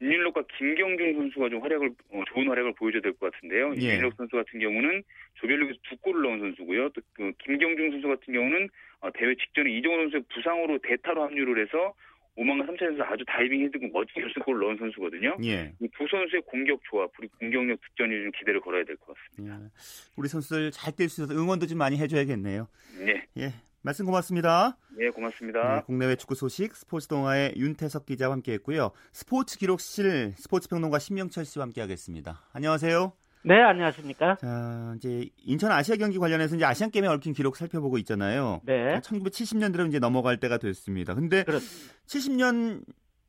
[0.00, 3.74] 윤일록과 김경준 선수가 좀 활약을 어, 좋은 활약을 보여줘야 될 것 같은데요.
[3.80, 3.94] 예.
[3.94, 5.02] 윤일록 선수 같은 경우는
[5.34, 6.90] 조별리그에서 두 골을 넣은 선수고요.
[6.90, 8.68] 또 그 김경준 선수 같은 경우는
[9.00, 11.94] 어, 대회 직전에 이정호 선수의 부상으로 대타로 합류를 해서
[12.38, 15.36] 5만과 3차에서 아주 다이빙 해두고 멋진 결승골을 넣은 선수거든요.
[15.44, 15.74] 예.
[15.80, 19.58] 이두 선수의 공격 조합, 그리고 공격력 득점이 좀 기대를 걸어야 될 것 같습니다.
[19.60, 19.68] 예.
[20.16, 22.68] 우리 선수들 잘 뛸 수 있어서 응원도 좀 많이 해줘야겠네요.
[23.04, 23.26] 네.
[23.38, 23.52] 예.
[23.82, 24.76] 말씀 고맙습니다.
[24.96, 25.76] 네, 고맙습니다.
[25.76, 28.90] 네, 국내외 축구 소식 스포츠 동아의 윤태석 기자와 함께했고요.
[29.12, 32.40] 스포츠 기록실 스포츠 평론가 신명철 씨와 함께하겠습니다.
[32.52, 33.12] 안녕하세요.
[33.42, 34.36] 네, 안녕하십니까.
[34.36, 38.60] 자, 이제 인천 아시아 경기 관련해서 이제 아시안 게임에 얽힌 기록 살펴보고 있잖아요.
[38.64, 38.98] 네.
[39.00, 41.14] 1970년대로 이제 넘어갈 때가 됐습니다.
[41.14, 41.94] 근데 그렇습니다.
[42.06, 42.82] 70년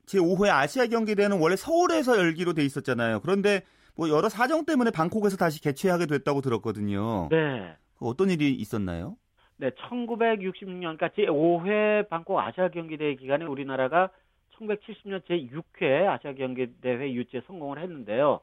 [0.06, 3.20] 제 5회 아시아 경기대회는 원래 서울에서 열기로 돼 있었잖아요.
[3.20, 3.62] 그런데
[3.96, 7.28] 뭐 여러 사정 때문에 방콕에서 다시 개최하게 됐다고 들었거든요.
[7.30, 7.76] 네.
[8.00, 9.16] 어떤 일이 있었나요?
[9.58, 14.10] 네, 1966년, 그러니까 제5회 방콕 아시아 경기대회 기간에 우리나라가
[14.58, 18.40] 1970년 제 6회 아시아 경기대회 유치에 성공을 했는데요.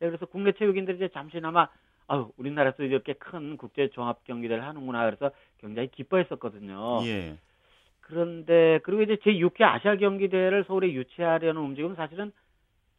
[0.00, 1.68] 네, 그래서 국내 체육인들이 이제 잠시나마
[2.06, 7.00] 아유, 우리나라에서 이렇게 큰 국제 종합 경기를 하는구나 그래서 굉장히 기뻐했었거든요.
[7.04, 7.36] 예.
[8.00, 12.32] 그런데 그리고 이제 제6회 아시아 경기 대회를 서울에 유치하려는 움직임은 사실은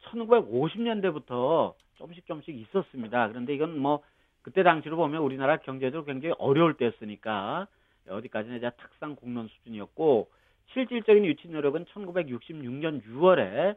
[0.04, 3.28] 1950년대부터 조금씩 조금씩 있었습니다.
[3.28, 4.02] 그런데 이건 뭐
[4.42, 7.66] 그때 당시로 보면 우리나라 경제도 굉장히 어려울 때였으니까
[8.08, 10.30] 어디까지나 이제 탁상 공론 수준이었고
[10.72, 13.76] 실질적인 유치 노력은 1966년 6월에 어,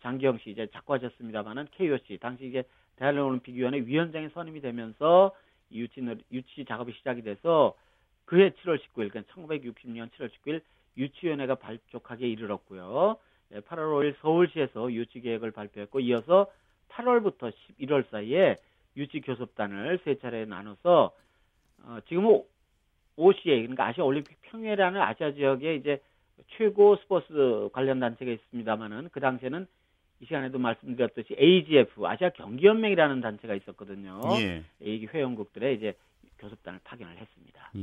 [0.00, 2.64] 장기영 씨 이제 작고하셨습니다만은 KOC 당시 이제
[2.96, 5.34] 대한올림픽위원회 위원장에 선임이 되면서
[5.72, 7.74] 유치 유치 작업이 시작이 돼서
[8.24, 10.60] 그해 7월 19일, 그러니까 1960년 7월 19일
[10.96, 13.16] 유치위원회가 발족하기에 이르렀고요.
[13.52, 16.46] 8월 5일 서울시에서 유치 계획을 발표했고 이어서
[16.90, 18.56] 8월부터 11월 사이에
[18.96, 21.12] 유치 교섭단을 세 차례 나눠서
[21.84, 22.40] 어, 지금
[23.16, 26.00] OCA 그러니까 아시아 올림픽 평회라는 아시아 지역에 이제
[26.56, 29.66] 최고 스포츠 관련 단체가 있습니다만은 그 당시에는
[30.20, 34.20] 이 시간에도 말씀드렸듯이 AGF 아시아 경기연맹이라는 단체가 있었거든요.
[34.40, 34.62] 예.
[34.80, 35.94] 이 회원국들의 이제
[36.38, 37.70] 교섭단을 파견을 했습니다.
[37.76, 37.80] 예.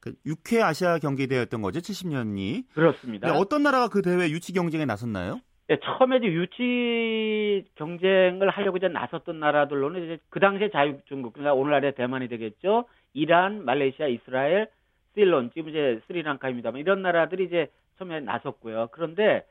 [0.00, 2.68] 그 6회 아시아 경기 대회였던 거죠, 70년이.
[2.72, 3.36] 그렇습니다.
[3.36, 5.40] 어떤 나라가 그 대회 유치 경쟁에 나섰나요?
[5.68, 11.94] 네, 처음에 이제 유치 경쟁을 하려고 이제 나섰던 나라들로는 이제 그 당시에 자유중국, 그러니까 오늘날의
[11.94, 12.86] 대만이 되겠죠.
[13.12, 14.70] 이란, 말레이시아, 이스라엘,
[15.18, 17.66] 실론, 지금 이제 스리랑카입니다만 이런 나라들이 이제
[17.98, 18.90] 처음에 나섰고요.
[18.92, 19.44] 그런데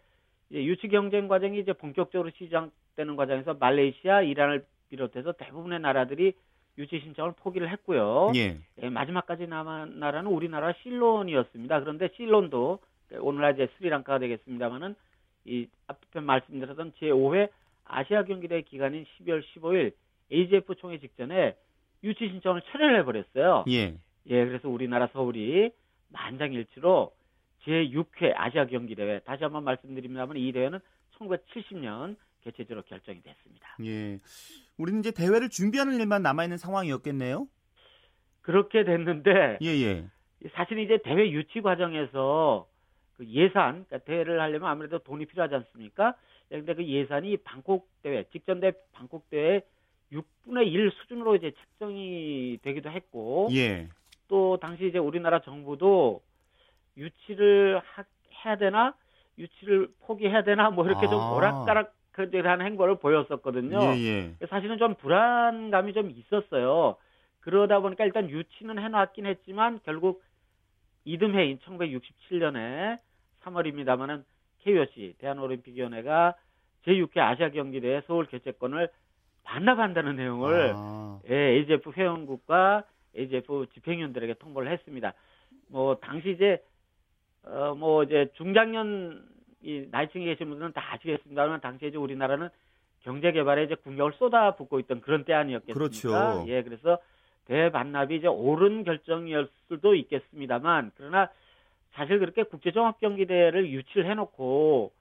[0.50, 6.32] 이제 유치 경쟁 과정이 이제 본격적으로 시작되는 과정에서 말레이시아, 이란을 비롯해서 대부분의 나라들이
[6.78, 8.32] 유치 신청을 포기를 했고요.
[8.38, 8.58] 예.
[8.82, 11.82] 예, 마지막까지 남은 나라는 우리나라 실론이었습니다.
[11.82, 12.80] 그런데 실론도
[13.20, 14.96] 오늘날 이제 스리랑카가 되겠습니다만은
[15.46, 17.50] 이 앞에 말씀드렸던 제5회
[17.84, 19.92] 아시아 경기대 기간인 12월 15일
[20.32, 21.56] AGF 총회 직전에
[22.04, 23.66] 유치 신청을 철회를 해버렸어요.
[23.70, 23.96] 예.
[24.30, 25.72] 예, 그래서 우리나라 서울이
[26.10, 27.14] 만장일치로
[27.66, 30.80] 제6회 아시아 경기 대회 다시 한번 말씀드립니다만 이 대회는
[31.18, 33.76] 1970년 개최지로 결정이 됐습니다.
[33.86, 34.20] 예.
[34.78, 37.48] 우리는 이제 대회를 준비하는 일만 남아 있는 상황이었겠네요.
[38.42, 40.06] 그렇게 됐는데 예, 예.
[40.54, 42.68] 사실 이제 대회 유치 과정에서
[43.18, 46.16] 그 예산, 그러니까 대회를 하려면 아무래도 돈이 필요하지 않습니까?
[46.50, 49.62] 그런데 그 예산이 방콕 대회, 직전 대 방콕 대회
[50.12, 53.90] 6분의 1 수준으로 이제 책정이 되기도 했고, 예.
[54.28, 56.22] 또 당시 이제 우리나라 정부도
[56.98, 58.04] 유치를 하,
[58.46, 58.96] 해야 되나,
[59.38, 61.10] 유치를 포기해야 되나, 뭐 이렇게 아.
[61.10, 63.80] 좀 오락가락한 행보를 보였었거든요.
[63.96, 64.46] 예, 예.
[64.48, 66.96] 사실은 좀 불안감이 좀 있었어요.
[67.42, 70.24] 그러다 보니까 일단 유치는 해놨긴 했지만 결국
[71.06, 73.00] 이듬해인 1967년에
[73.44, 74.24] 3월입니다만은
[74.60, 76.36] KOC 대한올림픽위원회가
[76.86, 78.90] 제6회 아시아 경기대회 서울 개최권을
[79.44, 81.20] 반납한다는 내용을 아.
[81.30, 82.84] 예, AGF 회원국과
[83.16, 85.14] AGF 집행위원들에게 통보를 했습니다.
[85.70, 86.62] 뭐 당시 이제
[87.44, 89.26] 어 뭐 이제 중장년
[89.62, 92.50] 이 나이층에 계신 분들은 다 아시겠습니다만 당시에 이제 우리나라는
[93.04, 95.74] 경제 개발에 이제 국력을 쏟아붓고 있던 그런 때 아니었겠습니까?
[95.74, 96.46] 그렇죠.
[96.48, 96.98] 예, 그래서
[97.46, 101.30] 대반납이 이제 옳은 결정이었을 수도 있겠습니다만 그러나
[101.94, 104.92] 사실 그렇게 국제종합경기대회를 유치를 해놓고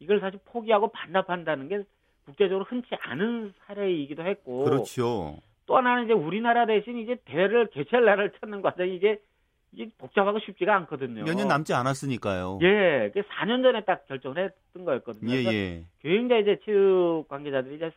[0.00, 1.82] 이걸 사실 포기하고 반납한다는 게
[2.24, 5.36] 국제적으로 흔치 않은 사례이기도 했고 그렇죠.
[5.66, 9.20] 또 하나는 이제 우리나라 대신 이제 대회를 개최할 나라를 찾는 과정이 이제
[9.72, 11.24] 이게 복잡하고 쉽지가 않거든요.
[11.24, 12.58] 몇 년 남지 않았으니까요.
[12.62, 15.32] 예, 그 4년 전에 딱 결정을 했던 거였거든요.
[15.32, 15.84] 예, 예.
[16.02, 17.90] 굉장히 이제 체육 관계자들이 이제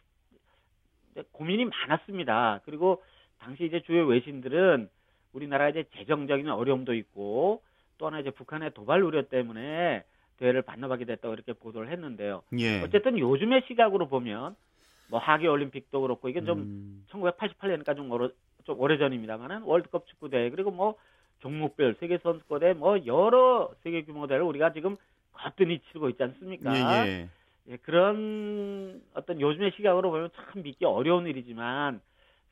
[1.34, 2.62] 고민이 많았습니다.
[2.66, 3.04] 그리고
[3.40, 4.90] 당시 이제 주요 외신들은
[5.34, 7.62] 우리나라 이제 재정적인 어려움도 있고
[7.98, 10.04] 또 하나 이제 북한의 도발 우려 때문에
[10.38, 12.42] 대회를 반납하게 됐다고 이렇게 보도를 했는데요.
[12.60, 12.82] 예.
[12.84, 14.56] 어쨌든 요즘의 시각으로 보면
[15.08, 17.06] 뭐 하계 올림픽도 그렇고 이게 좀 음.
[17.12, 18.30] 1988년까지 좀, 오래,
[18.64, 20.96] 좀 오래전입니다만은 월드컵 축구 대회 그리고 뭐
[21.40, 24.96] 종목별 세계 선수권대 뭐 여러 세계 규모 대회를 우리가 지금
[25.34, 26.76] 거뜬히 치르고 있지 않습니까?
[26.76, 27.30] 예, 예.
[27.68, 32.00] 예, 그런 어떤 요즘의 시각으로 보면 참 믿기 어려운 일이지만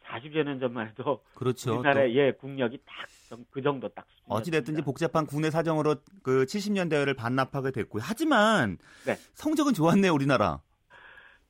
[0.06, 1.74] 40여 년 전만 해도 그렇죠.
[1.74, 3.08] 우리나라의 예, 국력이 딱
[3.52, 8.02] 그 정도 딱 어찌됐든지 복잡한 국내 사정으로 그 70년 대회를 반납하게 됐고요.
[8.06, 9.16] 하지만 네.
[9.34, 10.62] 성적은 좋았네요, 우리나라.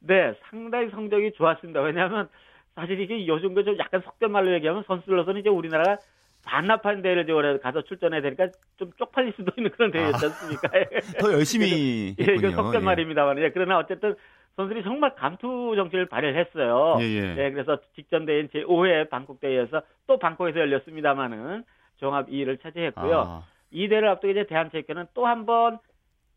[0.06, 1.82] 네, 상당히 성적이 좋았습니다.
[1.82, 2.28] 왜냐하면
[2.76, 5.98] 사실 이게 요즘 그 좀 약간 속된 말로 얘기하면 선수들로서는 이제 우리나라가
[6.46, 10.28] 반납한 대회를 이제 가서 출전해야 되니까 좀 쪽팔릴 수도 있는 그런 대회였지 아.
[10.28, 10.68] 않습니까?
[10.68, 10.82] 아,
[11.22, 12.86] 더 열심히 예, 이거 속된 예.
[12.86, 14.16] 말입니다만 예, 그러나 어쨌든
[14.58, 16.98] 선수들이 정말 감투 정신을 발휘했어요.
[17.00, 17.34] 예, 예.
[17.36, 21.64] 네, 그래서 직전 대회인 제5회 방콕 대회에서 또 방콕에서 열렸습니다마는
[21.98, 23.20] 종합 2위를 차지했고요.
[23.26, 23.44] 아.
[23.72, 25.80] 이 대회를 앞두고 이제 대한체육회는 또 한 번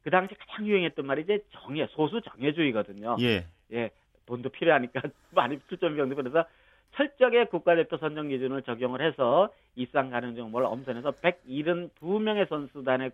[0.04, 3.16] 그 당시 가장 유행했던 말이 이제 정예 소수 정예주의거든요.
[3.22, 3.44] 예.
[3.72, 3.90] 예.
[4.26, 6.44] 돈도 필요하니까 많이 출전 비용도 그래서
[6.94, 13.10] 철저하게 국가대표 선정 기준을 적용을 해서 입상 가능성을 엄선해서 172명의 선수단의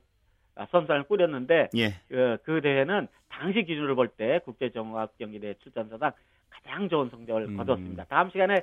[0.54, 1.94] 아, 선수단을 꾸렸는데 예.
[2.08, 6.12] 그, 그 대회는 당시 기준으로 볼 때 국제 종합 경기대 출전사상
[6.50, 7.56] 가장 좋은 성적을 음.
[7.56, 8.04] 거뒀습니다.
[8.04, 8.62] 다음 시간에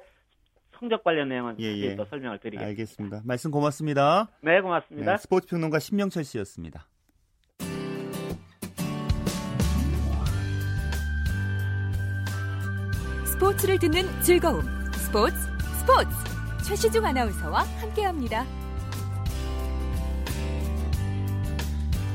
[0.78, 1.96] 성적 관련 내용은 예, 예.
[1.96, 2.68] 또 설명을 드리겠습니다.
[2.68, 3.22] 알겠습니다.
[3.26, 4.30] 말씀 고맙습니다.
[4.42, 5.12] 네, 고맙습니다.
[5.14, 6.86] 네, 스포츠 평론가 신명철 씨였습니다.
[13.40, 14.66] 스포츠를 듣는 즐거움.
[14.96, 15.34] 스포츠,
[15.80, 16.10] 스포츠.
[16.62, 18.46] 최시중 아나운서와 함께합니다.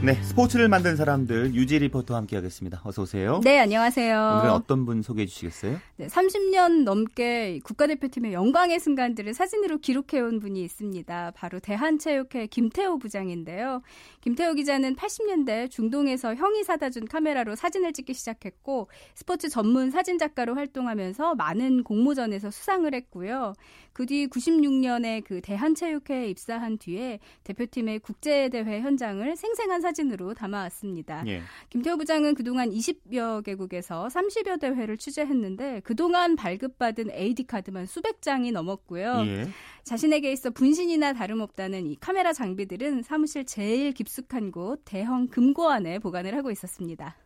[0.04, 2.82] 네, 스포츠를 만든 사람들 유지 리포터와 함께하겠습니다.
[2.84, 3.40] 어서 오세요.
[3.42, 4.14] 네, 안녕하세요.
[4.34, 5.78] 오늘은 어떤 분 소개해 주시겠어요?
[5.96, 11.32] 네, 30년 넘게 국가대표팀의 영광의 순간들을 사진으로 기록해 온 분이 있습니다.
[11.34, 13.80] 바로 대한체육회 김태호 부장인데요.
[14.20, 20.54] 김태호 기자는 80년대 중동에서 형이 사다 준 카메라로 사진을 찍기 시작했고 스포츠 전문 사진 작가로
[20.54, 23.54] 활동하면서 많은 공모전에서 수상을 했고요.
[23.94, 31.24] 그 뒤 96년에 그 대한체육회에 입사한 뒤에 대표팀의 국제대회 현장을 생생한 사진 으로 담아왔습니다.
[31.26, 31.40] 예.
[31.70, 39.22] 김태호 부장은 그동안 20여 개국에서 30여 대회를 취재했는데 그동안 발급받은 AD 카드만 수백 장이 넘었고요.
[39.26, 39.48] 예.
[39.84, 46.34] 자신에게 있어 분신이나 다름없다는 이 카메라 장비들은 사무실 제일 깊숙한 곳 대형 금고 안에 보관을
[46.36, 47.16] 하고 있었습니다.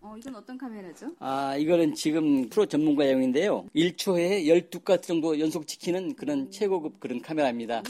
[0.00, 1.12] 어, 이건 어떤 카메라죠?
[1.18, 3.66] 아, 이거는 지금 프로 전문가용인데요.
[3.74, 7.82] 1초에 12가 정도 연속 찍히는 그런 최고급 그런 카메라입니다.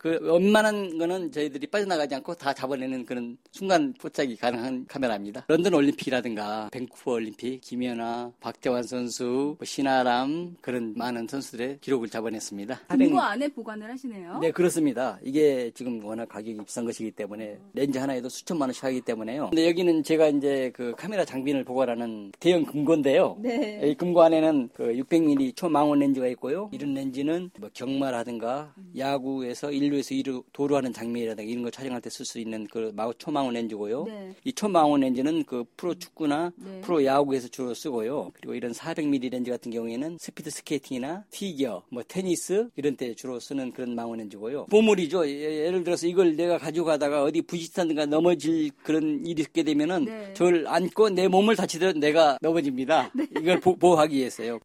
[0.00, 5.44] 그 웬만한 거는 저희들이 빠져나가지 않고 다 잡아내는 그런 순간 포착이 가능한 카메라입니다.
[5.46, 12.80] 런던 올림픽이라든가 밴쿠버 올림픽, 김연아, 박태환 선수, 뭐 신아람 그런 많은 선수들의 기록을 잡아냈습니다.
[12.88, 14.38] 금고 안에 보관을 하시네요.
[14.38, 15.18] 네, 그렇습니다.
[15.22, 19.50] 이게 지금 워낙 가격이 비싼 것이기 때문에 렌즈 하나에도 수천만 원씩 하기 때문에요.
[19.50, 23.36] 근데 여기는 제가 이제 그 카메라 장비를 보관하는 대형 금고인데요.
[23.38, 23.82] 네.
[23.84, 26.70] 이 금고 안에는 그 600mm 초망원 렌즈가 있고요.
[26.72, 32.24] 이런 렌즈는 뭐 경마라든가 야구에서 일 인류에서 이루 도로하는 장면이라든가 이런 거 촬영할 때 쓸
[32.24, 34.04] 수 있는 그 초망원 렌즈고요.
[34.04, 34.34] 네.
[34.44, 36.80] 이 초망원 렌즈는 그 프로 축구나 네.
[36.80, 38.30] 프로 야구에서 주로 쓰고요.
[38.34, 43.72] 그리고 이런 400mm 렌즈 같은 경우에는 스피드 스케이팅이나 피겨, 뭐 테니스 이런 때 주로 쓰는
[43.72, 44.66] 그런 망원 렌즈고요.
[44.66, 45.26] 보물이죠.
[45.28, 50.34] 예, 예를 들어서 이걸 내가 가지고 가다가 어디 부딪히든가 넘어질 그런 일이 있게 되면은 네.
[50.34, 53.10] 저를 안고 내 몸을 다치더라도 내가 넘어집니다.
[53.14, 53.26] 네.
[53.38, 54.58] 이걸 보, 보호하기 위해서요.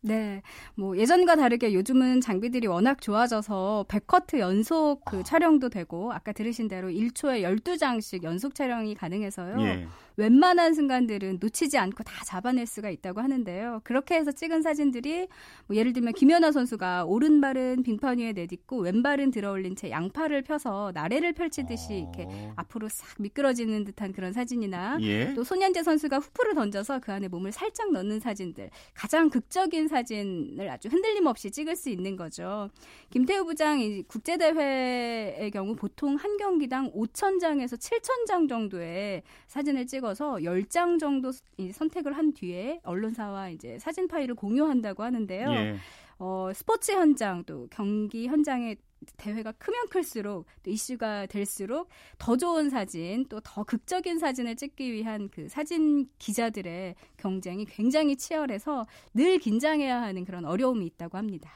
[0.00, 0.42] 네.
[0.74, 5.22] 뭐 예전과 다르게 요즘은 장비들이 워낙 좋아져서 100커트 연속 그 아.
[5.22, 9.60] 촬영도 되고 아까 들으신 대로 1초에 12장씩 연속 촬영이 가능해서요.
[9.60, 9.86] 예.
[10.18, 13.80] 웬만한 순간들은 놓치지 않고 다 잡아낼 수가 있다고 하는데요.
[13.84, 15.28] 그렇게 해서 찍은 사진들이
[15.66, 21.34] 뭐 예를 들면 김연아 선수가 오른발은 빙판 위에 내딛고 왼발은 들어올린 채 양팔을 펴서 나래를
[21.34, 22.52] 펼치듯이 이렇게 어.
[22.56, 25.34] 앞으로 싹 미끄러지는 듯한 그런 사진이나 예?
[25.34, 30.88] 또 손현재 선수가 후프를 던져서 그 안에 몸을 살짝 넣는 사진들 가장 극적인 사진을 아주
[30.88, 32.70] 흔들림 없이 찍을 수 있는 거죠.
[33.10, 40.07] 김태우 부장 이 국제대회의 경우 보통 한 경기당 5천 장에서 7천 장 정도의 사진을 찍어
[40.08, 41.32] 찍어서 10장 정도
[41.72, 45.50] 선택을 한 뒤에 언론사와 이제 사진 파일을 공유한다고 하는데요.
[45.50, 45.76] 예.
[46.18, 48.76] 어, 스포츠 현장 또 경기 현장에
[49.16, 55.28] 대회가 크면 클수록 또 이슈가 될수록 더 좋은 사진 또 더 극적인 사진을 찍기 위한
[55.28, 61.52] 그 사진 기자들의 경쟁이 굉장히 치열해서 늘 긴장해야 하는 그런 어려움이 있다고 합니다.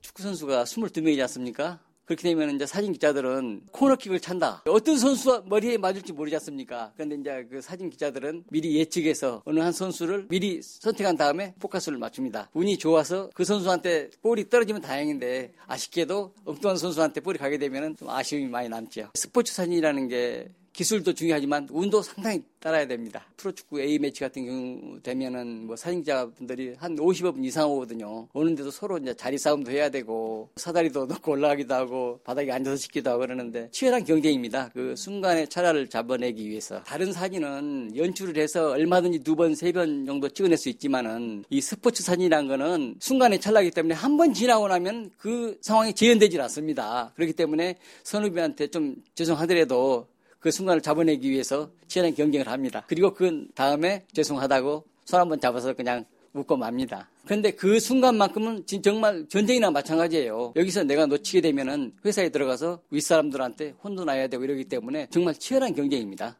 [0.00, 1.80] 축구 선수가 22명이지 않습니까?
[2.04, 4.64] 그렇게 되면 이제 사진 기자들은 코너킥을 찬다.
[4.68, 6.92] 어떤 선수가 머리에 맞을지 모르지 않습니까?
[6.96, 12.50] 그런데 이제 그 사진 기자들은 미리 예측해서 어느 한 선수를 미리 선택한 다음에 포커스를 맞춥니다.
[12.52, 18.48] 운이 좋아서 그 선수한테 볼이 떨어지면 다행인데 아쉽게도 엉뚱한 선수한테 볼이 가게 되면 좀 아쉬움이
[18.48, 19.10] 많이 남죠.
[19.14, 23.24] 스포츠 사진이라는 게 기술도 중요하지만 운도 상당히 따라야 됩니다.
[23.36, 28.26] 프로축구 A매치 같은 경우 되면은 뭐 사진자분들이 한 50억 이상 오거든요.
[28.32, 33.20] 오는데도 서로 이제 자리 싸움도 해야 되고 사다리도 놓고 올라가기도 하고 바닥에 앉아서 찍기도 하고
[33.20, 34.70] 그러는데 치열한 경쟁입니다.
[34.74, 36.82] 그 순간의 차라를 잡아내기 위해서.
[36.82, 42.02] 다른 사진은 연출을 해서 얼마든지 두 번, 세 번 정도 찍어낼 수 있지만은 이 스포츠
[42.02, 47.12] 사진이란 거는 순간의 찰나기 때문에 한 번 지나고 나면 그 상황이 재현되질 않습니다.
[47.16, 50.06] 그렇기 때문에 선후배한테 좀 죄송하더라도
[50.44, 52.84] 그 순간을 잡아내기 위해서 치열한 경쟁을 합니다.
[52.86, 56.04] 그리고 그 다음에 죄송하다고 손 한번 잡아서 그냥
[56.34, 57.08] 웃고 맙니다.
[57.24, 60.52] 그런데 그 순간만큼은 정말 전쟁이나 마찬가지예요.
[60.54, 66.36] 여기서 내가 놓치게 되면은 회사에 들어가서 윗사람들한테 혼도 나야 되고 이러기 때문에 정말 치열한 경쟁입니다.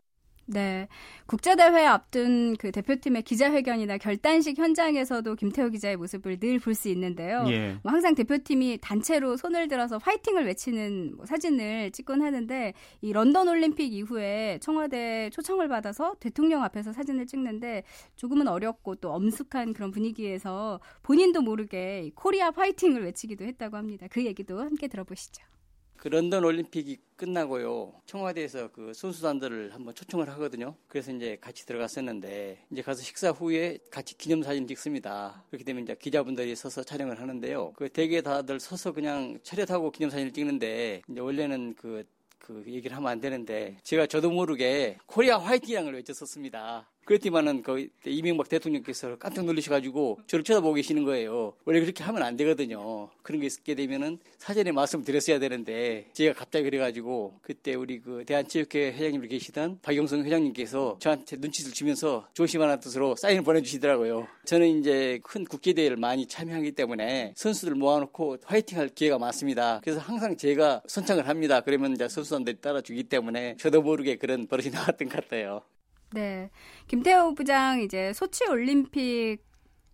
[0.47, 0.89] 네.
[1.27, 7.45] 국제대회 앞둔 그 대표팀의 기자회견이나 결단식 현장에서도 김태호 기자의 모습을 늘 볼 수 있는데요.
[7.49, 7.79] 예.
[7.83, 13.93] 뭐 항상 대표팀이 단체로 손을 들어서 파이팅을 외치는 뭐 사진을 찍곤 하는데 이 런던 올림픽
[13.93, 17.85] 이후에 청와대 초청을 받아서 대통령 앞에서 사진을 찍는데
[18.17, 24.07] 조금은 어렵고 또 엄숙한 그런 분위기에서 본인도 모르게 코리아 파이팅을 외치기도 했다고 합니다.
[24.11, 25.43] 그 얘기도 함께 들어보시죠.
[25.97, 27.93] 그 런던 올림픽이 끝나고요.
[28.07, 30.75] 청와대에서 그 선수단들을 한번 초청을 하거든요.
[30.89, 35.45] 그래서 이제 같이 들어갔었는데 이제 가서 식사 후에 같이 기념사진 찍습니다.
[35.49, 37.73] 그렇게 되면 이제 기자분들이 서서 촬영을 하는데요.
[37.77, 43.79] 그 대개 다들 서서 그냥 차렷하고 기념사진을 찍는데 이제 원래는 그그 얘기를 하면 안 되는데
[43.83, 46.91] 제가 저도 모르게 코리아 화이팅이라는 걸 외쳤었습니다.
[47.05, 51.55] 그랬더니만은 그 이명박 대통령께서 깜짝 놀라셔가지고 저를 쳐다보고 계시는 거예요.
[51.65, 53.11] 원래 그렇게 하면 안 되거든요.
[53.23, 59.29] 그런 게 있게 되면은 사전에 말씀드렸어야 되는데 제가 갑자기 그래가지고 그때 우리 그 대한체육회 회장님으로
[59.29, 64.27] 계시던 박영성 회장님께서 저한테 눈치를 주면서 조심하는 뜻으로 사인을 보내주시더라고요.
[64.45, 69.81] 저는 이제 큰 국제대회를 많이 참여하기 때문에 선수들 모아놓고 화이팅할 기회가 많습니다.
[69.83, 71.61] 그래서 항상 제가 선창을 합니다.
[71.61, 75.63] 그러면 이제 선수단들이 따라주기 때문에 저도 모르게 그런 버릇이 나왔던 것 같아요.
[76.15, 76.51] 네.
[76.87, 79.39] 김태호 부장 이제 소치 올림픽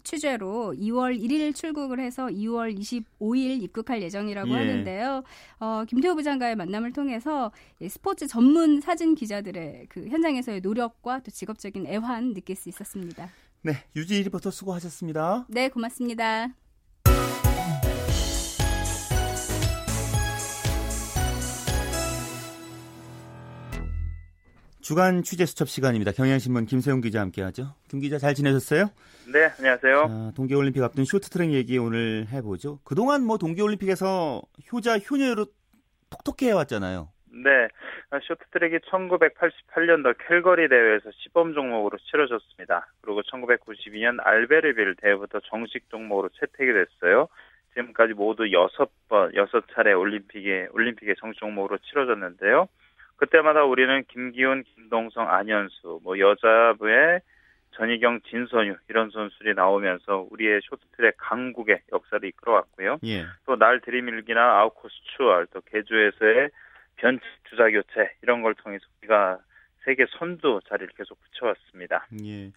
[0.02, 4.54] 취재로 2월 1일 출국을 해서 2월 25일 입국할 예정이라고 예.
[4.54, 5.22] 하는데요.
[5.60, 7.52] 어, 김태호 부장과의 만남을 통해서
[7.88, 13.28] 스포츠 전문 사진 기자들의 그 현장에서의 노력과 또 직업적인 애환 느낄 수 있었습니다.
[13.62, 15.46] 네, 유지 리포터 수고하셨습니다.
[15.48, 16.48] 네, 고맙습니다.
[24.90, 26.10] 주간 취재 수첩 시간입니다.
[26.10, 27.76] 경향신문 김세용 기자 함께하죠.
[27.88, 28.86] 김 기자 잘 지내셨어요?
[29.32, 30.08] 네, 안녕하세요.
[30.08, 32.80] 자, 동계올림픽 앞둔 쇼트트랙 얘기 오늘 해보죠.
[32.82, 35.46] 그동안 뭐 동계올림픽에서 효자 효녀로
[36.10, 37.08] 톡톡히 해왔잖아요.
[37.30, 37.68] 네,
[38.20, 42.88] 쇼트트랙이 1988년도 캘거리 대회에서 시범 종목으로 치러졌습니다.
[43.00, 47.28] 그리고 1992년 알베르빌 대회부터 정식 종목으로 채택이 됐어요.
[47.74, 52.66] 지금까지 모두 6번, 6차례 올림픽에, 올림픽의 정식 종목으로 치러졌는데요.
[53.20, 57.20] 그때마다 우리는 김기훈, 김동성, 안현수, 뭐 여자부의
[57.72, 62.98] 전희경, 진선유 이런 선수들이 나오면서 우리의 쇼트트랙 강국의 역사를 이끌어왔고요.
[63.04, 63.26] 예.
[63.44, 66.48] 또날 들이밀기나 아웃코스 추월, 또 개주에서의
[66.96, 69.38] 변칙 주자 교체 이런 걸 통해서 우리가
[69.84, 72.06] 세계 선두 자리를 계속 붙여왔습니다.
[72.24, 72.50] 예.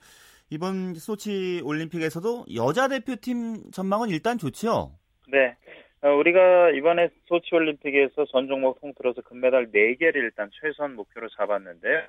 [0.49, 4.91] 이번 소치 올림픽에서도 여자 대표팀 전망은 일단 좋죠.
[5.27, 5.57] 네.
[6.03, 12.03] 어, 우리가 이번에 소치 올림픽에서 전 종목 통틀어서 금메달 4개를 일단 최선 목표로 잡았는데요.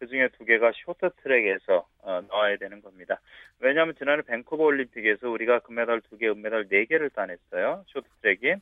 [0.00, 3.20] 그 중에 두 개가 쇼트트랙에서 어, 나와야 되는 겁니다.
[3.60, 7.84] 왜냐하면 지난해 밴쿠버 올림픽에서 우리가 금메달 2개, 은메달 4개를 따냈어요.
[7.86, 8.56] 쇼트트랙이.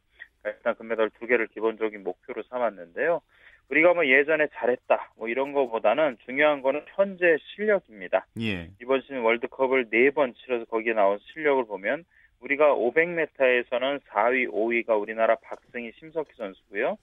[0.45, 3.23] 일단 금메달 2개를 기본적인 목표로 삼았는데요.
[3.71, 8.27] 우리가 뭐 예전에 잘했다 뭐 이런 거보다는 중요한 거는 현재 실력입니다.
[8.39, 8.69] 예.
[8.83, 12.05] 이번 시즌 월드컵을 4번 치러서 거기에 나온 실력을 보면
[12.45, 16.99] 우리가 500m에서는 4위, 5위가 우리나라 박승희, 심석희 선수고요.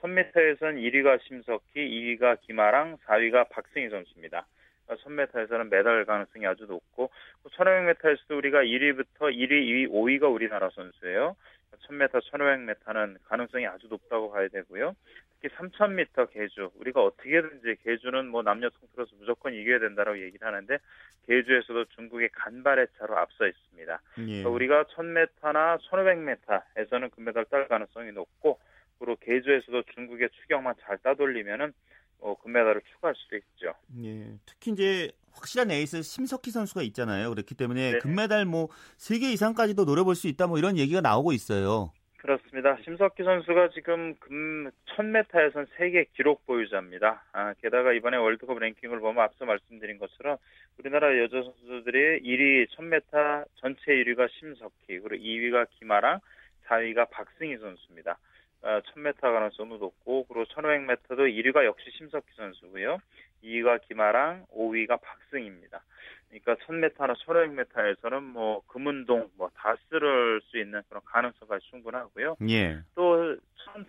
[0.00, 4.46] 1000m에서는 1위가 심석희, 2위가 김아랑, 4위가 박승희 선수입니다.
[4.86, 7.10] 1000m에서는 메달 가능성이 아주 높고
[7.44, 11.34] 1500m에서도 우리가 1위부터 1위, 2위, 5위가 우리나라 선수예요.
[11.74, 14.94] 1000m, 1500m는 가능성이 아주 높다고 봐야 되고요.
[15.40, 20.78] 특히 3000m 계주 우리가 어떻게든지 계주는 뭐 남녀 통틀어서 무조건 이겨야 된다라고 얘기를 하는데
[21.26, 24.00] 계주에서도 중국의 간발의 차로 앞서 있습니다.
[24.28, 24.42] 예.
[24.44, 28.58] 우리가 1000m나 1500m에서는 금메달 딸 가능성이 높고
[28.98, 31.72] 그리고 계주에서도 중국의 추격만 잘 따돌리면은
[32.20, 33.74] 어, 금메달을 추가할 수도 있죠.
[34.02, 34.38] 예.
[34.46, 37.30] 특히 이제 확실한 에이스 심석희 선수가 있잖아요.
[37.30, 37.98] 그렇기 때문에 네.
[37.98, 41.92] 금메달 뭐 3개 이상까지도 노려볼 수 있다 뭐 이런 얘기가 나오고 있어요.
[42.24, 42.78] 그렇습니다.
[42.82, 47.22] 심석희 선수가 지금 금 1000m에선 세계 기록 보유자입니다.
[47.32, 50.38] 아, 게다가 이번에 월드컵 랭킹을 보면 앞서 말씀드린 것처럼
[50.78, 56.20] 우리나라 여자 선수들이 1위 1000m 전체 1위가 심석희, 그리고 2위가 김아랑,
[56.66, 58.16] 4위가 박승희 선수입니다.
[58.64, 62.98] 아, 1000m 가능성도 높고 그리고 1500m도 1위가 역시 심석희 선수고요.
[63.44, 65.82] 2위가 김아랑, 5위가 박승희입니다.
[66.30, 72.36] 그러니까 1000m나 1500m에서는 뭐 금운동 뭐다 쓸을 수 있는 그런 가능성가 충분하고요.
[72.48, 72.78] 예.
[72.94, 73.36] 또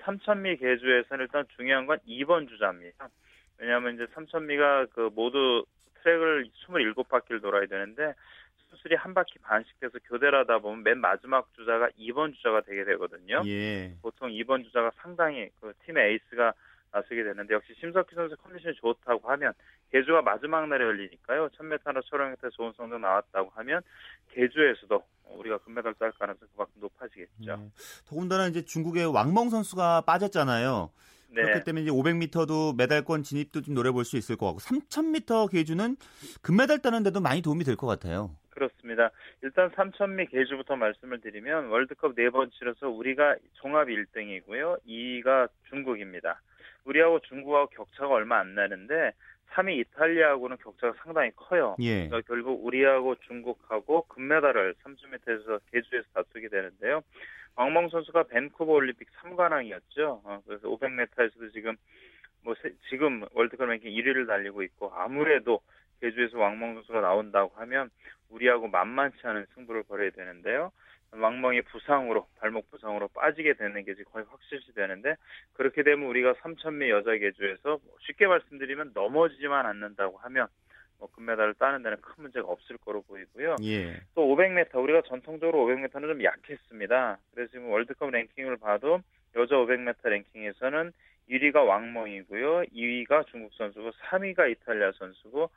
[0.04, 3.10] 3000미 계주에서는 일단 중요한 건 2번 주자입니다.
[3.58, 5.66] 왜냐하면 이제 3000미가 그 모두
[6.04, 8.14] 트랙을 27바퀴를 돌아야 되는데
[8.70, 13.42] 수술이 한 바퀴 반씩 돼서 교대를 하다 보면 맨 마지막 주자가 2번 주자가 되게 되거든요.
[13.46, 13.96] 예.
[14.02, 16.54] 보통 2번 주자가 상당히 그 팀의 에이스가
[16.92, 19.54] 나서게 되는데 역시 심석희 선수 컨디션이 좋다고 하면
[19.92, 21.50] 개주가 마지막 날에 열리니까요.
[21.50, 23.82] 1000m나 1500m 좋은 성적 나왔다고 하면
[24.34, 25.04] 개주에서도
[25.38, 27.32] 우리가 금메달 딸 가능성이 그만큼 높아지겠죠.
[27.40, 27.56] 네.
[28.08, 30.90] 더군다나 이제 중국의 왕멍 선수가 빠졌잖아요.
[31.30, 31.42] 네.
[31.42, 35.98] 그렇기 때문에 이제 500m도 메달권 진입도 좀 노려볼 수 있을 것 같고 3000m 계주는
[36.42, 38.32] 금메달 따는데도 많이 도움이 될 것 같아요.
[38.56, 39.12] 그렇습니다.
[39.44, 44.80] 일단 3000미 계주부터 말씀을 드리면 월드컵 네 번 치러서 우리가 종합 1등이고요.
[44.88, 46.42] 2위가 중국입니다.
[46.86, 49.12] 우리하고 중국하고 격차가 얼마 안 나는데
[49.52, 51.76] 3위 이탈리아하고는 격차가 상당히 커요.
[51.80, 52.08] 예.
[52.08, 57.02] 그러니까 결국 우리하고 중국하고 금메달을 30m에서 계주에서 다투게 되는데요.
[57.56, 60.22] 왕멍 선수가 밴쿠버 올림픽 3관왕이었죠.
[60.26, 61.76] 어, 그래서 500m에서도 지금
[62.44, 65.62] 뭐 세, 지금 월드컵 랭킹 1위를 달리고 있고 아무래도
[66.06, 67.90] 제주에서 왕멍 선수가 나온다고 하면
[68.30, 70.72] 우리하고 만만치 않은 승부를 벌여야 되는데요.
[71.12, 75.16] 왕멍이 부상으로 발목 부상으로 빠지게 되는 게 거의 확실시 되는데
[75.54, 80.48] 그렇게 되면 우리가 3,000미 여자 계주에서 쉽게 말씀드리면 넘어지지만 않는다고 하면
[81.00, 83.56] 뭐 금메달을 따는 데는 큰 문제가 없을 거로 보이고요.
[83.64, 84.02] 예.
[84.14, 87.18] 또 500m 우리가 전통적으로 500m는 좀 약했습니다.
[87.34, 89.00] 그래서 지금 월드컵 랭킹을 봐도
[89.36, 90.92] 여자 500m 랭킹에서는
[91.30, 92.64] 1위가 왕멍이고요.
[92.64, 95.50] 2위가 중국 선수고 3위가 이탈리아 선수고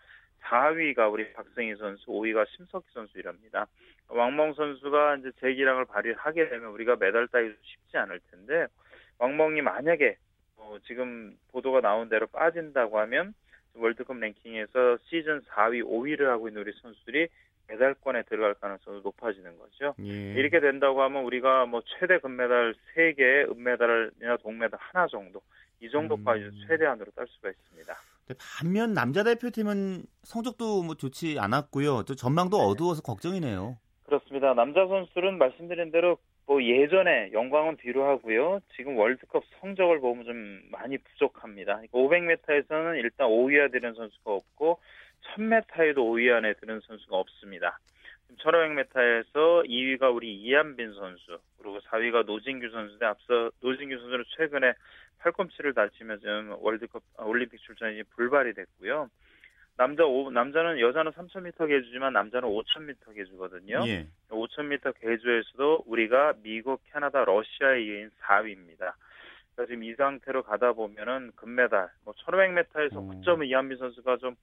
[0.42, 3.66] 4위가 우리 박승희 선수, 5위가 심석희 선수 이랍니다.
[4.08, 8.66] 왕멍 선수가 이제 재기량을 발휘하게 되면 우리가 메달 따기도 쉽지 않을 텐데
[9.18, 10.16] 왕멍이 만약에
[10.56, 13.34] 어, 지금 보도가 나온 대로 빠진다고 하면
[13.74, 17.28] 월드컵 랭킹에서 시즌 4위, 5위를 하고 있는 우리 선수들이
[17.68, 19.94] 메달권에 들어갈 가능성이 높아지는 거죠.
[20.00, 20.32] 예.
[20.32, 25.42] 이렇게 된다고 하면 우리가 뭐 최대 금메달 3개, 은메달이나 동메달 하나 정도
[25.80, 26.64] 이 정도까지 음.
[26.66, 27.94] 최대한으로 딸 수가 있습니다.
[28.38, 32.04] 반면 남자 대표팀은 성적도 뭐 좋지 않았고요.
[32.04, 32.64] 또 전망도 네.
[32.64, 33.78] 어두워서 걱정이네요.
[34.04, 34.54] 그렇습니다.
[34.54, 38.60] 남자 선수는 말씀드린 대로 뭐 예전에 영광은 뒤로 하고요.
[38.74, 41.82] 지금 월드컵 성적을 보면 좀 많이 부족합니다.
[41.92, 44.80] 500m에서는 일단 5위 에 드는 선수가 없고
[45.36, 47.78] 1000m에도 5위 안에 드는 선수가 없습니다.
[48.38, 54.72] 1500m에서 2위가 우리 이한빈 선수, 그리고 4위가 노진규 선수인데 앞서 노진규 선수는 최근에
[55.18, 59.08] 팔꿈치를 다치며 좀 월드컵 아, 올림픽 출전이 불발이 됐고요.
[59.76, 63.84] 남자 오, 남자는 여자는 3,000m 계주지만 남자는 5,000m 계주거든요.
[63.86, 64.08] 예.
[64.28, 68.94] 5,000m 계주에서도 우리가 미국, 캐나다, 러시아에 이은 4위입니다.
[69.54, 73.20] 그래서 지금 이 상태로 가다 보면은 금메달, 뭐 1,500m에서 음.
[73.20, 74.34] 9점을 이한빈 선수가 좀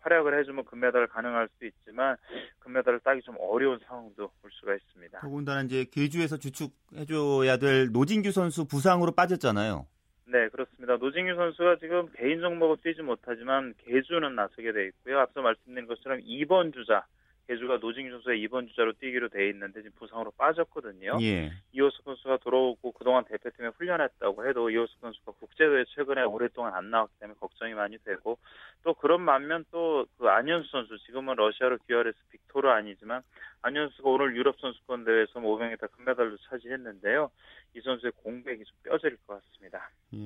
[0.00, 2.16] 활약을 해주면 금메달을 가능할 수 있지만
[2.60, 5.18] 금메달을 따기 좀 어려운 상황도 볼 수가 있습니다.
[5.20, 9.86] 더군다나 이제 계주에서 주축해줘야 될 노진규 선수 부상으로 빠졌잖아요.
[10.28, 10.96] 네, 그렇습니다.
[10.96, 15.20] 노진규 선수가 지금 개인 종목을 뛰지 못하지만 계주는 나서게 돼 있고요.
[15.20, 17.04] 앞서 말씀드린 것처럼 2번 주자
[17.46, 21.18] 개주가 노진규 선수의 2번 주자로 뛰기로 돼 있는데 지금 부상으로 빠졌거든요.
[21.20, 21.52] 예.
[21.72, 27.38] 이호수 선수가 들어오고 그동안 대표팀에 훈련했다고 해도 이호수 선수가 국제대회 최근에 오랫동안 안 나왔기 때문에
[27.38, 28.36] 걱정이 많이 되고
[28.82, 33.22] 또 그런 반면 또 그 안현수 선수 지금은 러시아로 귀화해서 빅토르 아니지만
[33.62, 37.30] 안현수가 오늘 유럽 선수권 대회에서 500m 금메달도 차지했는데요.
[37.76, 39.90] 이 선수의 공백이 좀 뼈저릴 것 같습니다.
[40.14, 40.18] 예.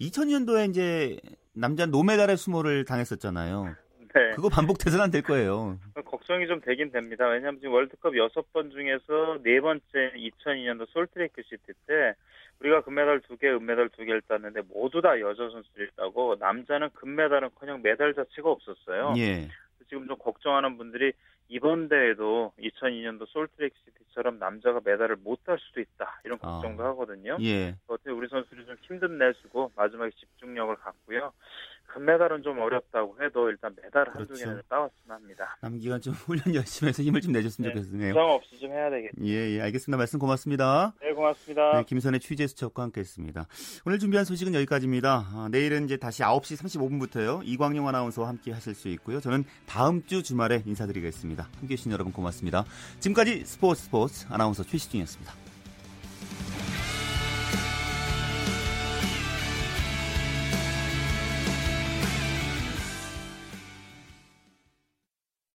[0.00, 1.18] 2000년도에 이제
[1.54, 3.74] 남자 노메달의 수모를 당했었잖아요.
[4.14, 4.30] 네.
[4.34, 5.78] 그거 반복돼서는 안 될 거예요.
[6.04, 7.26] 걱정이 좀 되긴 됩니다.
[7.28, 9.84] 왜냐하면 지금 월드컵 6번 중에서 네 번째
[10.16, 12.14] 2002년도 솔트레이크 시티 때
[12.60, 18.14] 우리가 금메달 2개, 은메달 2개를 땄는데 모두 다 여자 선수들이 따고 남자는 금메달은 그냥 메달
[18.14, 19.14] 자체가 없었어요.
[19.18, 19.48] 예.
[19.88, 21.12] 지금 좀 걱정하는 분들이
[21.48, 26.50] 이번 대회도 2002년도 솔트레이크 시티처럼 남자가 메달을 못 딸 수도 있다 이런 아.
[26.50, 26.88] 걱정도 아.
[26.88, 27.36] 하거든요.
[27.40, 27.76] 예.
[27.86, 31.32] 어떻게 우리 선수들이 좀 힘든 내주고 마지막에 집중력을 갖고요.
[31.96, 34.18] 금메달은 좀 어렵다고 해도 일단 메달 그렇죠.
[34.18, 35.56] 한두 개는 따왔으면 합니다.
[35.62, 38.12] 남기간 좀 훈련 열심히 해서 힘을 좀 내줬으면 네, 좋겠네요.
[38.12, 39.12] 부상 없이 좀 해야 되겠네요.
[39.22, 39.96] 예, 예, 알겠습니다.
[39.96, 40.92] 말씀 고맙습니다.
[41.00, 41.78] 네, 고맙습니다.
[41.78, 43.46] 네, 김선의 취재 수첩과 함께했습니다.
[43.86, 45.26] 오늘 준비한 소식은 여기까지입니다.
[45.32, 47.40] 아, 내일은 이제 다시 9시 35분부터요.
[47.44, 49.18] 이광용 아나운서와 함께 하실 수 있고요.
[49.20, 51.48] 저는 다음 주 주말에 인사드리겠습니다.
[51.60, 52.64] 함께해 주신 여러분 고맙습니다.
[53.00, 55.45] 지금까지 스포츠 스포츠 아나운서 최시중이었습니다.